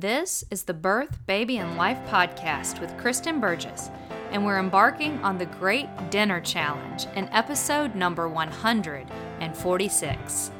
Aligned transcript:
This 0.00 0.44
is 0.50 0.62
the 0.62 0.72
Birth, 0.72 1.26
Baby, 1.26 1.58
and 1.58 1.76
Life 1.76 1.98
podcast 2.08 2.80
with 2.80 2.96
Kristen 2.96 3.38
Burgess, 3.38 3.90
and 4.30 4.46
we're 4.46 4.58
embarking 4.58 5.18
on 5.18 5.36
the 5.36 5.44
Great 5.44 5.88
Dinner 6.08 6.40
Challenge 6.40 7.04
in 7.16 7.28
episode 7.28 7.94
number 7.94 8.26
146. 8.26 10.50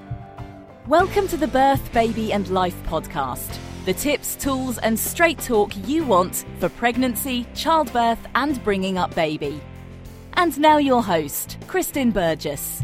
Welcome 0.86 1.26
to 1.28 1.38
the 1.38 1.48
Birth, 1.48 1.90
Baby, 1.94 2.34
and 2.34 2.50
Life 2.50 2.76
podcast. 2.84 3.58
The 3.86 3.94
tips, 3.94 4.36
tools, 4.36 4.76
and 4.76 4.98
straight 4.98 5.38
talk 5.38 5.72
you 5.88 6.04
want 6.04 6.44
for 6.58 6.68
pregnancy, 6.68 7.46
childbirth, 7.54 8.20
and 8.34 8.62
bringing 8.62 8.98
up 8.98 9.14
baby. 9.14 9.58
And 10.34 10.60
now, 10.60 10.76
your 10.76 11.02
host, 11.02 11.56
Kristen 11.66 12.10
Burgess. 12.10 12.82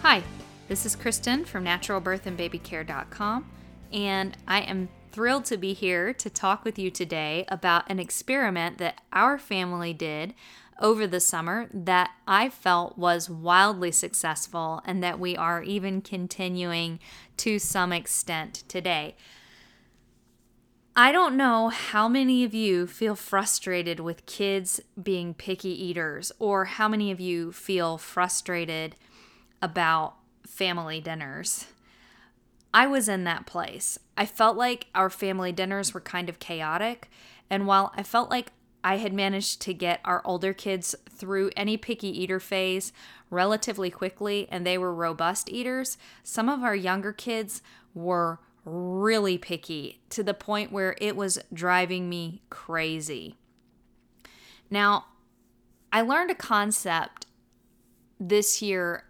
Hi, 0.00 0.22
this 0.66 0.86
is 0.86 0.96
Kristen 0.96 1.44
from 1.44 1.66
naturalbirthandbabycare.com, 1.66 3.50
and 3.92 4.34
I 4.46 4.60
am 4.60 4.88
thrilled 5.18 5.44
to 5.44 5.56
be 5.56 5.72
here 5.72 6.12
to 6.12 6.30
talk 6.30 6.64
with 6.64 6.78
you 6.78 6.92
today 6.92 7.44
about 7.48 7.82
an 7.90 7.98
experiment 7.98 8.78
that 8.78 9.00
our 9.12 9.36
family 9.36 9.92
did 9.92 10.32
over 10.78 11.08
the 11.08 11.18
summer 11.18 11.68
that 11.74 12.08
I 12.24 12.48
felt 12.48 12.96
was 12.96 13.28
wildly 13.28 13.90
successful 13.90 14.80
and 14.84 15.02
that 15.02 15.18
we 15.18 15.36
are 15.36 15.60
even 15.60 16.02
continuing 16.02 17.00
to 17.38 17.58
some 17.58 17.92
extent 17.92 18.62
today. 18.68 19.16
I 20.94 21.10
don't 21.10 21.36
know 21.36 21.70
how 21.70 22.06
many 22.06 22.44
of 22.44 22.54
you 22.54 22.86
feel 22.86 23.16
frustrated 23.16 23.98
with 23.98 24.24
kids 24.24 24.80
being 25.02 25.34
picky 25.34 25.70
eaters, 25.70 26.30
or 26.38 26.66
how 26.66 26.86
many 26.86 27.10
of 27.10 27.18
you 27.18 27.50
feel 27.50 27.98
frustrated 27.98 28.94
about 29.60 30.14
family 30.46 31.00
dinners. 31.00 31.66
I 32.72 32.86
was 32.86 33.08
in 33.08 33.24
that 33.24 33.46
place. 33.46 33.98
I 34.16 34.26
felt 34.26 34.56
like 34.56 34.86
our 34.94 35.10
family 35.10 35.52
dinners 35.52 35.94
were 35.94 36.00
kind 36.00 36.28
of 36.28 36.38
chaotic. 36.38 37.10
And 37.48 37.66
while 37.66 37.92
I 37.96 38.02
felt 38.02 38.30
like 38.30 38.52
I 38.84 38.98
had 38.98 39.12
managed 39.12 39.60
to 39.62 39.74
get 39.74 40.00
our 40.04 40.22
older 40.24 40.52
kids 40.52 40.94
through 41.10 41.50
any 41.56 41.76
picky 41.76 42.08
eater 42.08 42.40
phase 42.40 42.92
relatively 43.30 43.90
quickly 43.90 44.46
and 44.50 44.66
they 44.66 44.78
were 44.78 44.94
robust 44.94 45.50
eaters, 45.50 45.98
some 46.22 46.48
of 46.48 46.62
our 46.62 46.76
younger 46.76 47.12
kids 47.12 47.62
were 47.94 48.38
really 48.64 49.38
picky 49.38 50.00
to 50.10 50.22
the 50.22 50.34
point 50.34 50.70
where 50.70 50.94
it 51.00 51.16
was 51.16 51.38
driving 51.52 52.08
me 52.08 52.42
crazy. 52.50 53.36
Now, 54.70 55.06
I 55.92 56.02
learned 56.02 56.30
a 56.30 56.34
concept 56.34 57.26
this 58.20 58.60
year 58.60 59.04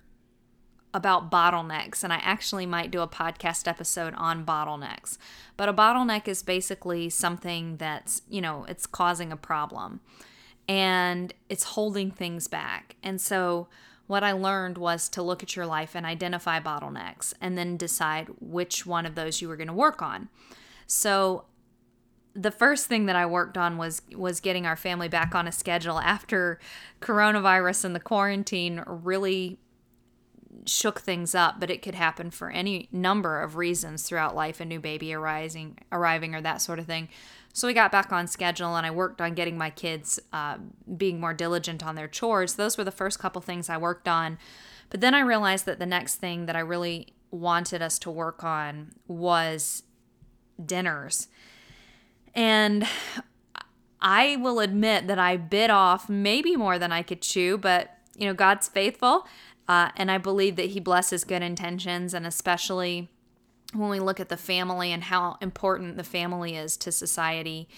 about 0.95 1.31
bottlenecks, 1.31 2.03
and 2.03 2.13
I 2.13 2.21
actually 2.23 2.67
might 2.67 2.91
do 2.91 3.01
a 3.01 3.09
podcast 3.09 3.69
episode 3.69 4.15
on 4.17 4.45
bottlenecks. 4.45 5.19
But 5.57 5.69
a 5.69 5.75
bottleneck 5.75 6.27
is 6.29 6.43
basically 6.43 7.11
something 7.11 7.77
that's, 7.77 8.23
you 8.29 8.41
know, 8.41 8.65
it's 8.69 8.87
causing 8.87 9.31
a 9.31 9.37
problem 9.37 10.01
and 10.69 11.33
it's 11.49 11.65
holding 11.65 12.11
things 12.11 12.47
back. 12.47 12.97
And 13.03 13.21
so, 13.21 13.69
what 14.07 14.25
I 14.25 14.33
learned 14.33 14.79
was 14.79 15.07
to 15.11 15.23
look 15.23 15.43
at 15.43 15.55
your 15.55 15.67
life 15.67 15.95
and 15.95 16.07
identify 16.07 16.61
bottlenecks 16.61 17.35
and 17.43 17.59
then 17.59 17.77
decide 17.77 18.29
which 18.41 18.87
one 18.87 19.05
of 19.05 19.15
those 19.15 19.43
you 19.43 19.49
were 19.49 19.57
going 19.57 19.69
to 19.69 19.75
work 19.75 20.01
on. 20.01 20.31
So, 20.87 21.45
the 22.35 22.51
first 22.51 22.87
thing 22.87 23.07
that 23.07 23.17
I 23.17 23.27
worked 23.27 23.59
on 23.59 23.77
was 23.77 24.03
was 24.15 24.41
getting 24.41 24.65
our 24.65 24.77
family 24.77 25.09
back 25.09 25.35
on 25.35 25.49
a 25.49 25.53
schedule 25.53 25.99
after 25.99 26.59
coronavirus 27.01 27.85
and 27.85 27.95
the 27.95 28.01
quarantine 28.01 28.83
really 28.87 29.59
shook 30.69 31.01
things 31.01 31.35
up, 31.35 31.61
but 31.61 31.71
it 31.71 31.83
could 31.83 31.95
happen 31.95 32.31
for 32.31 32.51
any 32.51 32.89
number 32.93 33.41
of 33.41 33.57
reasons 33.57 34.03
throughout 34.03 34.35
life, 34.35 34.61
a 34.61 34.65
new 34.65 34.81
baby 34.81 35.13
arising, 35.13 35.79
arriving, 35.91 36.35
or 36.35 36.41
that 36.41 36.61
sort 36.61 36.79
of 36.79 36.87
thing. 36.87 37.09
So 37.53 37.67
we 37.67 37.75
got 37.75 37.91
back 37.91 38.13
on 38.13 38.27
schedule, 38.27 38.77
and 38.77 38.87
I 38.87 38.91
worked 38.91 39.21
on 39.21 39.35
getting 39.35 39.59
my 39.59 39.71
kids 39.71 40.21
uh, 40.33 40.59
being 40.97 41.21
more 41.21 41.35
diligent 41.35 41.85
on 41.85 41.95
their 41.95 42.09
chores. 42.09 42.55
Those 42.55 42.79
were 42.79 42.85
the 42.85 42.93
first 42.93 43.19
couple 43.19 43.41
things 43.43 43.69
I 43.69 43.77
worked 43.77 44.07
on. 44.07 44.39
But 44.91 45.01
then 45.01 45.15
I 45.15 45.21
realized 45.21 45.67
that 45.67 45.79
the 45.79 45.87
next 45.87 46.17
thing 46.17 46.47
that 46.47 46.57
I 46.57 46.61
really 46.61 47.15
wanted 47.31 47.83
us 47.83 47.99
to 48.01 48.11
work 48.11 48.45
on 48.45 48.93
was 49.07 49.83
dinners. 50.65 51.29
And 52.35 52.87
I 54.01 54.37
will 54.37 54.61
admit 54.61 55.07
that 55.09 55.19
I 55.19 55.37
bit 55.37 55.71
off 55.71 56.09
maybe 56.09 56.57
more 56.57 56.79
than 56.79 56.93
I 56.93 57.03
could 57.03 57.21
chew, 57.21 57.59
but 57.59 57.95
you 58.17 58.27
know, 58.27 58.35
God's 58.35 58.69
faithful. 58.69 59.27
Uh, 59.69 59.91
and 59.97 60.11
I 60.11 60.19
believe 60.19 60.57
that 60.57 60.71
He 60.71 60.81
blesses 60.81 61.25
good 61.25 61.43
intentions, 61.43 62.15
and 62.15 62.27
especially 62.27 63.09
when 63.75 63.91
we 63.91 64.01
look 64.01 64.19
at 64.19 64.31
the 64.31 64.37
family 64.37 64.93
and 64.93 65.05
how 65.05 65.37
important 65.41 65.97
the 65.97 66.05
family 66.05 66.57
is 66.57 66.77
to 66.79 66.91
society. 66.91 67.69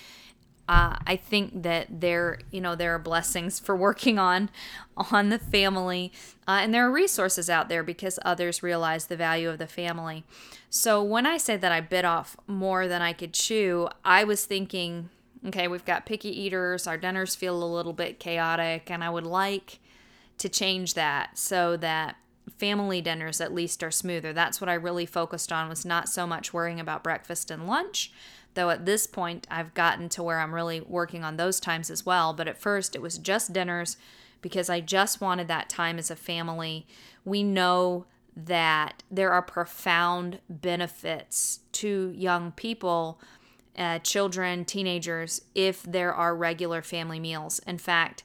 Uh, 0.69 0.97
I 1.05 1.17
think 1.17 1.65
that 1.65 2.01
there, 2.01 2.39
you 2.53 2.61
know, 2.61 2.77
there 2.77 2.95
are 2.95 2.99
blessings 3.01 3.59
for 3.59 3.75
working 3.75 4.21
on 4.21 4.51
on 4.97 5.31
the 5.31 5.39
family, 5.39 6.13
uh, 6.47 6.61
and 6.63 6.73
there 6.73 6.87
are 6.87 6.93
resources 6.93 7.51
out 7.51 7.69
there 7.69 7.83
because 7.83 8.21
others 8.25 8.63
realize 8.63 9.07
the 9.07 9.17
value 9.17 9.51
of 9.51 9.59
the 9.59 9.67
family. 9.67 10.23
So 10.69 11.03
when 11.03 11.27
I 11.27 11.39
say 11.39 11.57
that 11.57 11.73
I 11.73 11.81
bit 11.81 12.05
off 12.05 12.37
more 12.47 12.87
than 12.87 13.03
I 13.03 13.13
could 13.13 13.35
chew, 13.35 13.89
I 14.05 14.23
was 14.23 14.45
thinking, 14.45 15.11
okay, 15.45 15.67
we've 15.67 15.85
got 15.85 16.07
picky 16.07 16.29
eaters, 16.29 16.87
our 16.87 16.97
dinners 16.97 17.35
feel 17.35 17.61
a 17.61 17.67
little 17.67 17.93
bit 17.93 18.21
chaotic, 18.21 18.93
and 18.93 19.03
I 19.03 19.11
would 19.11 19.27
like 19.27 19.80
to 20.41 20.49
change 20.49 20.95
that 20.95 21.39
so 21.39 21.77
that 21.77 22.17
family 22.59 23.01
dinners 23.01 23.41
at 23.41 23.55
least 23.55 23.83
are 23.83 23.91
smoother. 23.91 24.33
That's 24.33 24.61
what 24.61 24.69
I 24.69 24.75
really 24.75 25.07
focused 25.07 25.53
on 25.53 25.69
was 25.69 25.85
not 25.85 26.09
so 26.09 26.27
much 26.27 26.53
worrying 26.53 26.81
about 26.81 27.05
breakfast 27.05 27.51
and 27.51 27.67
lunch, 27.67 28.13
though 28.55 28.71
at 28.71 28.87
this 28.87 29.07
point 29.07 29.47
I've 29.51 29.75
gotten 29.75 30.09
to 30.11 30.23
where 30.23 30.41
I'm 30.41 30.55
really 30.55 30.81
working 30.81 31.25
on 31.25 31.37
those 31.37 31.61
times 31.61 31.91
as 31.91 32.05
well, 32.05 32.33
but 32.33 32.49
at 32.49 32.59
first 32.59 32.97
it 32.97 33.03
was 33.03 33.19
just 33.19 33.53
dinners 33.53 33.97
because 34.43 34.69
I 34.71 34.81
just 34.81 35.21
wanted 35.21 35.49
that 35.49 35.69
time 35.69 35.99
as 35.99 36.11
a 36.11 36.17
family. 36.17 36.87
We 37.25 37.43
know 37.43 38.07
that 38.35 39.03
there 39.11 39.33
are 39.33 39.43
profound 39.43 40.41
benefits 40.49 41.61
to 41.73 42.13
young 42.17 42.53
people, 42.53 43.21
uh, 43.77 43.99
children, 43.99 44.65
teenagers, 44.65 45.43
if 45.55 45.83
there 45.83 46.15
are 46.15 46.35
regular 46.35 46.81
family 46.81 47.21
meals. 47.21 47.59
In 47.67 47.79
fact, 47.79 48.25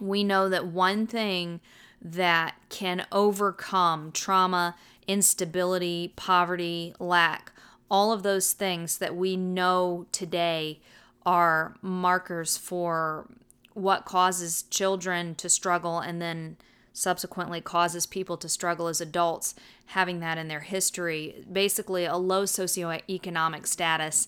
we 0.00 0.24
know 0.24 0.48
that 0.48 0.66
one 0.66 1.06
thing 1.06 1.60
that 2.00 2.54
can 2.68 3.06
overcome 3.10 4.12
trauma, 4.12 4.76
instability, 5.06 6.12
poverty, 6.16 6.94
lack, 6.98 7.52
all 7.90 8.12
of 8.12 8.22
those 8.22 8.52
things 8.52 8.98
that 8.98 9.16
we 9.16 9.36
know 9.36 10.06
today 10.12 10.80
are 11.24 11.74
markers 11.82 12.56
for 12.56 13.26
what 13.74 14.04
causes 14.04 14.62
children 14.64 15.34
to 15.36 15.48
struggle 15.48 15.98
and 15.98 16.20
then 16.20 16.56
subsequently 16.92 17.60
causes 17.60 18.06
people 18.06 18.36
to 18.36 18.48
struggle 18.48 18.88
as 18.88 19.00
adults 19.00 19.54
having 19.86 20.20
that 20.20 20.36
in 20.36 20.48
their 20.48 20.60
history. 20.60 21.44
Basically 21.50 22.04
a 22.04 22.16
low 22.16 22.42
socioeconomic 22.42 23.66
status 23.66 24.26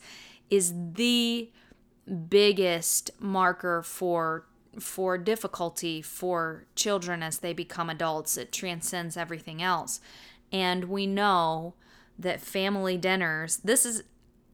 is 0.50 0.72
the 0.94 1.50
biggest 2.28 3.10
marker 3.19 3.82
for 3.82 4.47
for 4.78 5.19
difficulty 5.19 6.00
for 6.00 6.66
children 6.76 7.22
as 7.22 7.38
they 7.38 7.53
become 7.53 7.91
adults. 7.91 8.36
It 8.36 8.53
transcends 8.53 9.16
everything 9.16 9.60
else. 9.62 10.00
And 10.53 10.84
we 10.84 11.06
know 11.06 11.75
that 12.19 12.41
family 12.41 12.97
dinners, 12.97 13.58
this 13.58 13.84
is 13.84 14.04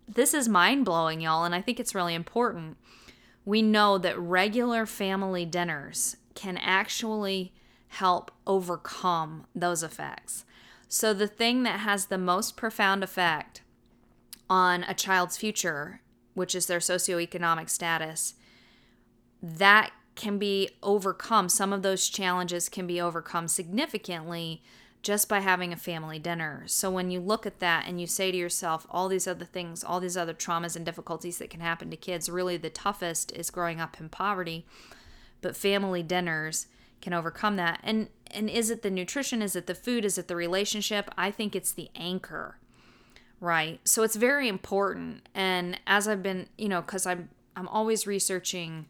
this 0.09 0.33
is 0.35 0.49
mind-blowing, 0.49 1.21
y'all, 1.21 1.45
and 1.45 1.55
I 1.55 1.61
think 1.61 1.81
it's 1.81 1.95
really 1.95 2.15
important. 2.15 2.77
We 3.45 3.61
know 3.61 3.99
that 3.99 4.19
regular 4.19 4.87
family 4.87 5.45
dinners 5.45 6.17
can 6.35 6.57
actually 6.59 7.53
help 7.89 8.31
overcome 8.47 9.47
those 9.55 9.83
effects. 9.83 10.45
So 10.89 11.13
the 11.13 11.27
thing 11.27 11.65
that 11.65 11.81
has 11.81 12.07
the 12.07 12.19
most 12.19 12.57
profound 12.57 13.03
effect 13.03 13.63
on 14.49 14.85
a 14.85 14.95
child's 14.95 15.37
future, 15.37 16.01
which 16.35 16.55
is 16.55 16.67
their 16.67 16.79
socioeconomic 16.79 17.69
status, 17.69 18.35
that 19.43 19.91
can 20.17 20.39
be 20.39 20.71
overcome. 20.83 21.49
Some 21.49 21.73
of 21.73 21.83
those 21.83 22.09
challenges 22.09 22.69
can 22.69 22.87
be 22.87 23.01
overcome 23.01 23.47
significantly 23.47 24.63
just 25.03 25.29
by 25.29 25.39
having 25.39 25.73
a 25.73 25.77
family 25.77 26.19
dinner. 26.19 26.65
So 26.67 26.91
when 26.91 27.13
you 27.13 27.21
look 27.21 27.47
at 27.47 27.61
that 27.61 27.87
and 27.87 28.01
you 28.01 28.09
say 28.09 28.33
to 28.33 28.37
yourself, 28.37 28.89
all 28.91 29.09
these 29.09 29.29
other 29.29 29.45
things, 29.45 29.85
all 29.85 30.01
these 30.01 30.17
other 30.17 30.35
traumas 30.35 30.75
and 30.75 30.85
difficulties 30.85 31.39
that 31.39 31.51
can 31.51 31.61
happen 31.61 31.91
to 31.91 31.97
kids, 31.97 32.29
really 32.29 32.57
the 32.57 32.71
toughest 32.71 33.31
is 33.31 33.51
growing 33.51 33.81
up 33.81 34.01
in 34.01 34.09
poverty. 34.09 34.67
But 35.43 35.55
family 35.55 36.03
dinners 36.03 36.67
can 37.01 37.13
overcome 37.13 37.55
that. 37.57 37.79
And 37.85 38.09
and 38.33 38.51
is 38.51 38.71
it 38.71 38.83
the 38.83 38.91
nutrition? 38.91 39.43
Is 39.43 39.55
it 39.55 39.69
the 39.69 39.77
food? 39.77 40.05
Is 40.05 40.19
it 40.19 40.27
the 40.27 40.35
relationship? 40.35 41.09
I 41.17 41.31
think 41.31 41.55
it's 41.55 41.71
the 41.71 41.89
anchor. 41.95 42.59
Right? 43.39 43.79
So 43.85 44.03
it's 44.03 44.17
very 44.17 44.49
important. 44.49 45.29
And 45.35 45.79
as 45.87 46.09
I've 46.09 46.23
been, 46.23 46.49
you 46.59 46.69
know, 46.69 46.83
cuz 46.83 47.07
I'm 47.07 47.29
I'm 47.55 47.69
always 47.69 48.09
researching 48.09 48.87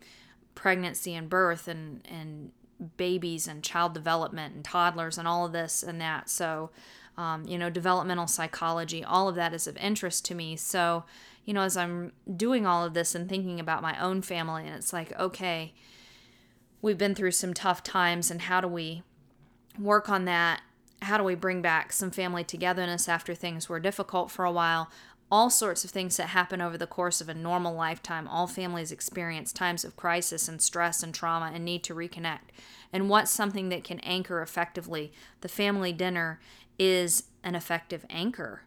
pregnancy 0.57 1.15
and 1.15 1.31
birth 1.31 1.69
and 1.69 2.01
and 2.11 2.51
babies 2.97 3.47
and 3.47 3.63
child 3.63 3.95
development 3.95 4.55
and 4.55 4.65
toddlers 4.65 5.17
and 5.17 5.29
all 5.29 5.47
of 5.47 5.53
this 5.53 5.83
and 5.85 6.01
that. 6.01 6.29
So 6.29 6.71
um, 7.17 7.47
you 7.47 7.57
know, 7.59 7.71
developmental 7.71 8.27
psychology. 8.27 9.03
All 9.03 9.29
of 9.29 9.37
that 9.37 9.55
is 9.55 9.67
of 9.67 9.77
interest 9.79 10.25
to 10.27 10.35
me. 10.35 10.57
So, 10.57 11.05
you 11.45 11.55
know, 11.55 11.63
as 11.63 11.77
I'm 11.77 12.13
doing 12.37 12.67
all 12.67 12.85
of 12.85 12.95
this 12.95 13.15
and 13.15 13.29
thinking 13.29 13.59
about 13.59 13.83
my 13.83 13.99
own 14.01 14.23
family, 14.23 14.67
and 14.67 14.75
it's 14.75 14.93
like, 14.93 15.19
okay, 15.19 15.73
we've 16.83 16.99
been 16.99 17.15
through 17.15 17.31
some 17.31 17.55
tough 17.55 17.83
times, 17.83 18.31
and 18.31 18.43
how 18.43 18.61
do 18.61 18.69
we 18.69 19.03
work 19.79 20.11
on 20.11 20.27
that? 20.27 20.61
How 21.03 21.17
do 21.17 21.25
we 21.25 21.35
bring 21.35 21.63
back 21.63 21.93
some 21.93 22.11
family 22.11 22.45
togetherness 22.45 23.09
after 23.09 23.35
things 23.35 23.69
were 23.69 23.81
difficult 23.81 24.31
for 24.31 24.45
a 24.45 24.53
while? 24.53 24.91
All 25.31 25.51
sorts 25.51 25.85
of 25.85 25.91
things 25.91 26.17
that 26.17 26.29
happen 26.29 26.61
over 26.61 26.79
the 26.79 26.87
course 26.87 27.21
of 27.21 27.29
a 27.29 27.35
normal 27.35 27.75
lifetime. 27.75 28.29
All 28.29 28.47
families 28.47 28.93
experience 28.93 29.53
times 29.53 29.85
of 29.85 29.97
crisis 29.97 30.49
and 30.49 30.63
stress 30.63 31.03
and 31.03 31.13
trauma 31.13 31.51
and 31.53 31.65
need 31.65 31.83
to 31.85 31.95
reconnect. 31.95 32.51
And 32.93 33.11
what's 33.11 33.33
something 33.33 33.69
that 33.71 33.85
can 33.85 33.99
anchor 34.01 34.41
effectively? 34.41 35.13
The 35.41 35.49
family 35.49 35.93
dinner 35.93 36.39
is 36.79 37.25
an 37.43 37.55
effective 37.55 38.05
anchor. 38.09 38.63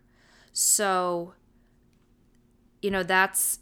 So, 0.51 1.33
you 2.81 2.91
know, 2.91 3.03
that's 3.03 3.59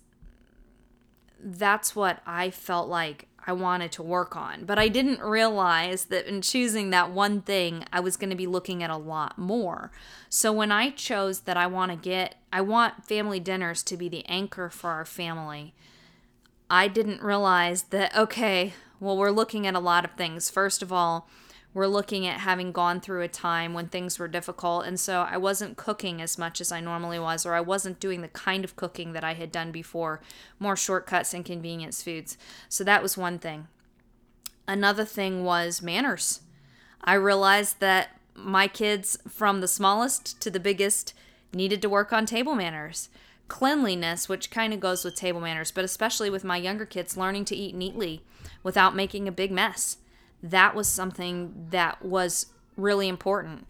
that's 1.39 1.95
what 1.95 2.21
I 2.25 2.49
felt 2.49 2.89
like 2.89 3.27
I 3.45 3.53
wanted 3.53 3.93
to 3.93 4.03
work 4.03 4.35
on. 4.35 4.65
But 4.65 4.77
I 4.77 4.89
didn't 4.89 5.21
realize 5.21 6.05
that 6.05 6.27
in 6.27 6.41
choosing 6.41 6.89
that 6.89 7.11
one 7.11 7.41
thing, 7.41 7.85
I 7.93 8.01
was 8.01 8.17
going 8.17 8.29
to 8.29 8.35
be 8.35 8.45
looking 8.45 8.83
at 8.83 8.89
a 8.89 8.97
lot 8.97 9.37
more. 9.37 9.91
So 10.27 10.51
when 10.51 10.71
I 10.71 10.89
chose 10.89 11.41
that 11.41 11.55
I 11.55 11.65
want 11.65 11.91
to 11.91 11.97
get, 11.97 12.35
I 12.51 12.59
want 12.59 13.05
family 13.05 13.39
dinners 13.39 13.83
to 13.83 13.95
be 13.95 14.09
the 14.09 14.25
anchor 14.25 14.69
for 14.69 14.89
our 14.89 15.05
family, 15.05 15.73
I 16.69 16.89
didn't 16.89 17.23
realize 17.23 17.83
that, 17.83 18.15
okay, 18.17 18.73
well, 18.99 19.17
we're 19.17 19.31
looking 19.31 19.65
at 19.65 19.75
a 19.75 19.79
lot 19.79 20.03
of 20.03 20.11
things. 20.11 20.49
First 20.49 20.81
of 20.81 20.91
all, 20.91 21.29
we're 21.73 21.87
looking 21.87 22.25
at 22.25 22.39
having 22.39 22.71
gone 22.71 22.99
through 22.99 23.21
a 23.21 23.27
time 23.27 23.73
when 23.73 23.87
things 23.87 24.17
were 24.17 24.27
difficult. 24.27 24.85
And 24.85 24.99
so 24.99 25.21
I 25.21 25.37
wasn't 25.37 25.77
cooking 25.77 26.21
as 26.21 26.37
much 26.37 26.59
as 26.59 26.71
I 26.71 26.79
normally 26.79 27.19
was, 27.19 27.45
or 27.45 27.53
I 27.53 27.61
wasn't 27.61 27.99
doing 27.99 28.21
the 28.21 28.27
kind 28.29 28.63
of 28.63 28.75
cooking 28.75 29.13
that 29.13 29.23
I 29.23 29.33
had 29.33 29.51
done 29.51 29.71
before, 29.71 30.21
more 30.59 30.75
shortcuts 30.75 31.33
and 31.33 31.45
convenience 31.45 32.01
foods. 32.01 32.37
So 32.67 32.83
that 32.83 33.03
was 33.03 33.17
one 33.17 33.37
thing. 33.37 33.67
Another 34.67 35.05
thing 35.05 35.43
was 35.43 35.81
manners. 35.81 36.41
I 37.01 37.13
realized 37.13 37.79
that 37.79 38.09
my 38.33 38.67
kids, 38.67 39.17
from 39.29 39.61
the 39.61 39.67
smallest 39.67 40.41
to 40.41 40.49
the 40.49 40.59
biggest, 40.59 41.13
needed 41.53 41.81
to 41.81 41.89
work 41.89 42.11
on 42.11 42.25
table 42.25 42.55
manners. 42.55 43.09
Cleanliness, 43.47 44.27
which 44.27 44.51
kind 44.51 44.73
of 44.73 44.79
goes 44.79 45.05
with 45.05 45.15
table 45.15 45.39
manners, 45.39 45.71
but 45.71 45.85
especially 45.85 46.29
with 46.29 46.43
my 46.43 46.57
younger 46.57 46.85
kids, 46.85 47.15
learning 47.15 47.45
to 47.45 47.55
eat 47.55 47.75
neatly 47.75 48.23
without 48.63 48.95
making 48.95 49.27
a 49.27 49.31
big 49.31 49.51
mess 49.51 49.97
that 50.41 50.75
was 50.75 50.87
something 50.87 51.67
that 51.71 52.03
was 52.03 52.47
really 52.75 53.07
important. 53.07 53.67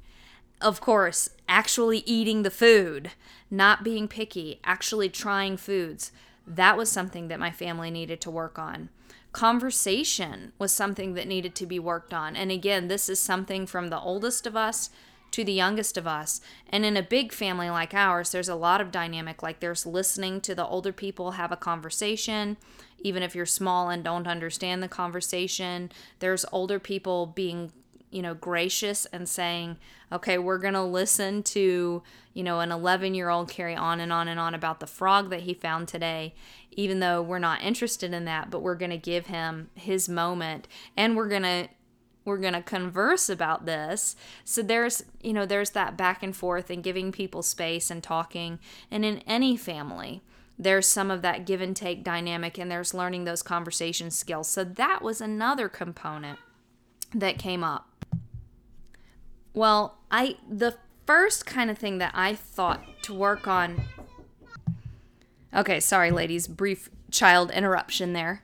Of 0.62 0.81
course, 0.81 1.30
actually 1.48 2.00
eating 2.00 2.44
the 2.44 2.52
food, 2.52 3.12
not 3.50 3.84
being 3.84 4.08
picky, 4.08 4.60
actually 4.64 5.10
trying 5.10 5.58
foods, 5.58 6.12
that 6.46 6.78
was 6.78 6.92
something 6.92 7.28
that 7.28 7.40
my 7.40 7.52
family 7.52 7.92
needed 7.92 8.22
to 8.22 8.31
work 8.31 8.58
on. 8.58 8.90
Conversation 9.34 10.54
was 10.58 10.72
something 10.72 11.14
that 11.14 11.28
needed 11.28 11.54
to 11.56 11.66
be 11.66 11.78
worked 11.78 12.14
on. 12.14 12.36
And 12.36 12.52
again, 12.52 12.88
this 12.88 13.10
is 13.10 13.19
something 13.19 13.68
from 13.68 13.90
the 13.90 14.00
oldest 14.00 14.48
of 14.48 14.56
us 14.56 14.90
to 15.31 15.44
the 15.44 15.54
youngest 15.54 15.98
of 15.98 16.08
us. 16.08 16.42
And 16.69 16.86
in 16.86 16.98
a 16.98 17.04
big 17.04 17.31
family 17.31 17.69
like 17.69 17.94
ours, 17.94 18.31
there's 18.31 18.50
a 18.50 18.56
lot 18.56 18.81
of 18.81 18.92
dynamic. 18.92 19.44
Like 19.44 19.60
there's 19.60 19.86
listening 19.86 20.42
to 20.42 20.56
the 20.56 20.66
older 20.66 20.94
people 20.94 21.31
have 21.31 21.52
a 21.52 21.58
conversation, 21.58 22.58
even 22.99 23.23
if 23.23 23.35
you're 23.35 23.45
small 23.45 23.89
and 23.89 24.03
don't 24.03 24.27
understand 24.27 24.81
the 24.81 24.88
conversation. 24.88 25.91
There's 26.19 26.45
older 26.51 26.79
people 26.79 27.27
being 27.27 27.71
you 28.09 28.21
know 28.21 28.33
gracious 28.33 29.05
and 29.07 29.27
saying 29.27 29.77
okay 30.11 30.38
we're 30.38 30.57
going 30.57 30.73
to 30.73 30.83
listen 30.83 31.44
to 31.44 32.01
you 32.33 32.44
know 32.44 32.61
an 32.61 32.71
11 32.71 33.13
year 33.13 33.29
old 33.29 33.49
carry 33.49 33.75
on 33.75 33.99
and 33.99 34.13
on 34.13 34.27
and 34.27 34.39
on 34.39 34.53
about 34.53 34.79
the 34.79 34.88
frog 34.88 35.29
that 35.29 35.41
he 35.41 35.53
found 35.53 35.88
today 35.88 36.33
even 36.71 36.99
though 36.99 37.21
we're 37.21 37.39
not 37.39 37.61
interested 37.61 38.13
in 38.13 38.25
that 38.25 38.49
but 38.49 38.61
we're 38.61 38.75
going 38.75 38.91
to 38.91 38.97
give 38.97 39.27
him 39.27 39.69
his 39.75 40.07
moment 40.07 40.67
and 40.95 41.15
we're 41.17 41.27
going 41.27 41.44
to 41.44 41.67
we're 42.23 42.38
going 42.38 42.53
to 42.53 42.61
converse 42.61 43.29
about 43.29 43.65
this 43.65 44.15
so 44.44 44.61
there's 44.61 45.03
you 45.21 45.33
know 45.33 45.45
there's 45.45 45.71
that 45.71 45.97
back 45.97 46.23
and 46.23 46.35
forth 46.35 46.69
and 46.69 46.83
giving 46.83 47.11
people 47.11 47.41
space 47.41 47.89
and 47.89 48.03
talking 48.03 48.59
and 48.89 49.03
in 49.03 49.19
any 49.19 49.57
family 49.57 50.21
there's 50.59 50.88
some 50.88 51.12
of 51.12 51.21
that 51.21 51.45
give 51.45 51.62
and 51.62 51.75
take 51.75 52.04
dynamic 52.04 52.57
and 52.57 52.71
there's 52.71 52.94
learning 52.94 53.25
those 53.25 53.44
conversation 53.44 54.09
skills. 54.09 54.48
So 54.48 54.63
that 54.63 55.01
was 55.01 55.21
another 55.21 55.69
component 55.69 56.39
that 57.13 57.38
came 57.38 57.63
up. 57.63 57.88
Well, 59.54 59.98
I 60.12 60.38
the 60.50 60.77
first 61.06 61.45
kind 61.45 61.69
of 61.69 61.77
thing 61.77 62.00
that 62.00 62.12
I 62.13 62.36
thought 62.36 62.83
to 63.04 63.13
work 63.13 63.48
on 63.48 63.81
Okay, 65.56 65.80
sorry 65.80 66.12
ladies, 66.12 66.48
brief 66.48 66.89
child 67.09 67.51
interruption 67.51 68.13
there. 68.13 68.44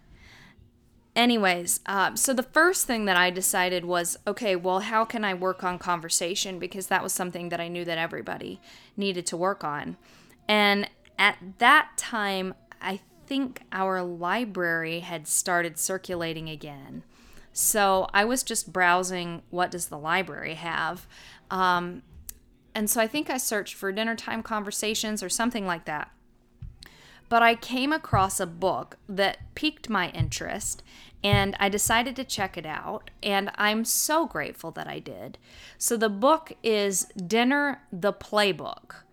Anyways, 1.15 1.81
uh, 1.85 2.15
so 2.15 2.33
the 2.33 2.41
first 2.41 2.87
thing 2.87 3.05
that 3.05 3.17
I 3.17 3.29
decided 3.29 3.85
was 3.85 4.17
okay, 4.25 4.55
well, 4.55 4.79
how 4.79 5.05
can 5.05 5.23
I 5.23 5.35
work 5.35 5.63
on 5.63 5.77
conversation? 5.77 6.57
Because 6.57 6.87
that 6.87 7.03
was 7.03 7.13
something 7.13 7.49
that 7.49 7.59
I 7.59 7.67
knew 7.67 7.85
that 7.85 7.99
everybody 7.99 8.59
needed 8.97 9.27
to 9.27 9.37
work 9.37 9.63
on. 9.63 9.97
And 10.47 10.89
at 11.17 11.37
that 11.59 11.91
time, 11.97 12.53
I 12.81 12.99
think 13.25 13.61
our 13.71 14.03
library 14.03 14.99
had 14.99 15.27
started 15.27 15.79
circulating 15.79 16.49
again. 16.49 17.03
So 17.53 18.07
I 18.13 18.25
was 18.25 18.43
just 18.43 18.73
browsing 18.73 19.43
what 19.49 19.71
does 19.71 19.87
the 19.87 19.97
library 19.97 20.55
have. 20.55 21.07
Um, 21.51 22.01
and 22.75 22.89
so 22.89 22.99
I 22.99 23.07
think 23.07 23.29
I 23.29 23.37
searched 23.37 23.75
for 23.75 23.91
dinner 23.91 24.15
time 24.15 24.41
conversations 24.41 25.21
or 25.21 25.29
something 25.29 25.65
like 25.65 25.85
that. 25.85 26.09
But 27.29 27.43
I 27.43 27.55
came 27.55 27.93
across 27.93 28.39
a 28.39 28.45
book 28.45 28.97
that 29.07 29.37
piqued 29.55 29.89
my 29.89 30.09
interest 30.09 30.83
and 31.23 31.55
I 31.59 31.69
decided 31.69 32.15
to 32.17 32.23
check 32.23 32.57
it 32.57 32.65
out. 32.65 33.09
And 33.21 33.49
I'm 33.55 33.85
so 33.85 34.25
grateful 34.25 34.71
that 34.71 34.87
I 34.87 34.99
did. 34.99 35.37
So 35.77 35.95
the 35.95 36.09
book 36.09 36.53
is 36.63 37.05
Dinner 37.15 37.81
the 37.91 38.13
Playbook 38.13 39.03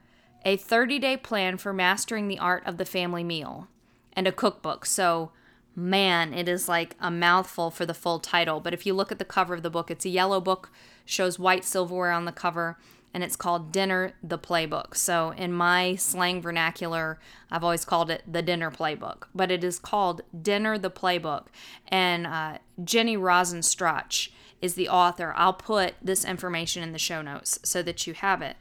a 0.44 0.56
30 0.56 0.98
day 0.98 1.16
plan 1.16 1.56
for 1.56 1.72
mastering 1.72 2.28
the 2.28 2.38
art 2.38 2.62
of 2.66 2.76
the 2.76 2.84
family 2.84 3.24
meal, 3.24 3.68
and 4.12 4.26
a 4.26 4.32
cookbook. 4.32 4.86
So, 4.86 5.32
man, 5.74 6.34
it 6.34 6.48
is 6.48 6.68
like 6.68 6.96
a 7.00 7.10
mouthful 7.10 7.70
for 7.70 7.86
the 7.86 7.94
full 7.94 8.18
title. 8.18 8.60
But 8.60 8.74
if 8.74 8.86
you 8.86 8.94
look 8.94 9.12
at 9.12 9.18
the 9.18 9.24
cover 9.24 9.54
of 9.54 9.62
the 9.62 9.70
book, 9.70 9.90
it's 9.90 10.04
a 10.04 10.10
yellow 10.10 10.40
book, 10.40 10.70
shows 11.04 11.38
white 11.38 11.64
silverware 11.64 12.10
on 12.10 12.24
the 12.24 12.32
cover, 12.32 12.78
and 13.12 13.24
it's 13.24 13.36
called 13.36 13.72
Dinner 13.72 14.12
the 14.22 14.38
Playbook. 14.38 14.96
So, 14.96 15.30
in 15.30 15.52
my 15.52 15.96
slang 15.96 16.40
vernacular, 16.40 17.18
I've 17.50 17.64
always 17.64 17.84
called 17.84 18.10
it 18.10 18.22
the 18.30 18.42
Dinner 18.42 18.70
Playbook, 18.70 19.24
but 19.34 19.50
it 19.50 19.64
is 19.64 19.78
called 19.78 20.22
Dinner 20.40 20.78
the 20.78 20.90
Playbook. 20.90 21.46
And 21.88 22.26
uh, 22.26 22.58
Jenny 22.82 23.16
Rosenstrach 23.16 24.30
is 24.60 24.74
the 24.74 24.88
author. 24.88 25.32
I'll 25.36 25.54
put 25.54 25.94
this 26.02 26.24
information 26.24 26.82
in 26.82 26.92
the 26.92 26.98
show 26.98 27.22
notes 27.22 27.58
so 27.64 27.82
that 27.82 28.06
you 28.06 28.14
have 28.14 28.42
it. 28.42 28.56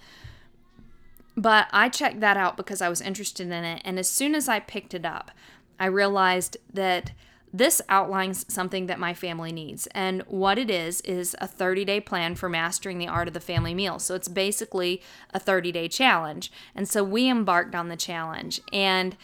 But 1.39 1.67
I 1.71 1.87
checked 1.87 2.19
that 2.19 2.35
out 2.35 2.57
because 2.57 2.81
I 2.81 2.89
was 2.89 2.99
interested 2.99 3.47
in 3.47 3.63
it. 3.63 3.81
And 3.85 3.97
as 3.97 4.09
soon 4.09 4.35
as 4.35 4.49
I 4.49 4.59
picked 4.59 4.93
it 4.93 5.05
up, 5.05 5.31
I 5.79 5.85
realized 5.85 6.57
that 6.73 7.13
this 7.53 7.81
outlines 7.87 8.45
something 8.53 8.87
that 8.87 8.99
my 8.99 9.13
family 9.13 9.53
needs. 9.53 9.87
And 9.87 10.21
what 10.23 10.57
it 10.57 10.69
is, 10.69 10.99
is 11.01 11.37
a 11.39 11.47
30 11.47 11.85
day 11.85 12.01
plan 12.01 12.35
for 12.35 12.49
mastering 12.49 12.97
the 12.97 13.07
art 13.07 13.29
of 13.29 13.33
the 13.33 13.39
family 13.39 13.73
meal. 13.73 13.99
So 13.99 14.15
it's 14.15 14.27
basically 14.27 15.01
a 15.33 15.39
30 15.39 15.71
day 15.71 15.87
challenge. 15.87 16.51
And 16.75 16.89
so 16.89 17.05
we 17.05 17.29
embarked 17.29 17.73
on 17.73 17.87
the 17.87 17.95
challenge. 17.95 18.59
And 18.73 19.15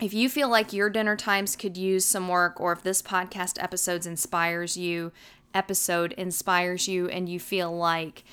if 0.00 0.12
you 0.12 0.28
feel 0.28 0.48
like 0.48 0.72
your 0.72 0.90
dinner 0.90 1.14
times 1.14 1.54
could 1.54 1.76
use 1.76 2.04
some 2.04 2.26
work, 2.26 2.60
or 2.60 2.72
if 2.72 2.82
this 2.82 3.00
podcast 3.00 3.62
episodes 3.62 4.08
inspires 4.08 4.76
you, 4.76 5.12
episode 5.54 6.12
inspires 6.14 6.88
you, 6.88 7.08
and 7.08 7.28
you 7.28 7.38
feel 7.38 7.74
like 7.74 8.24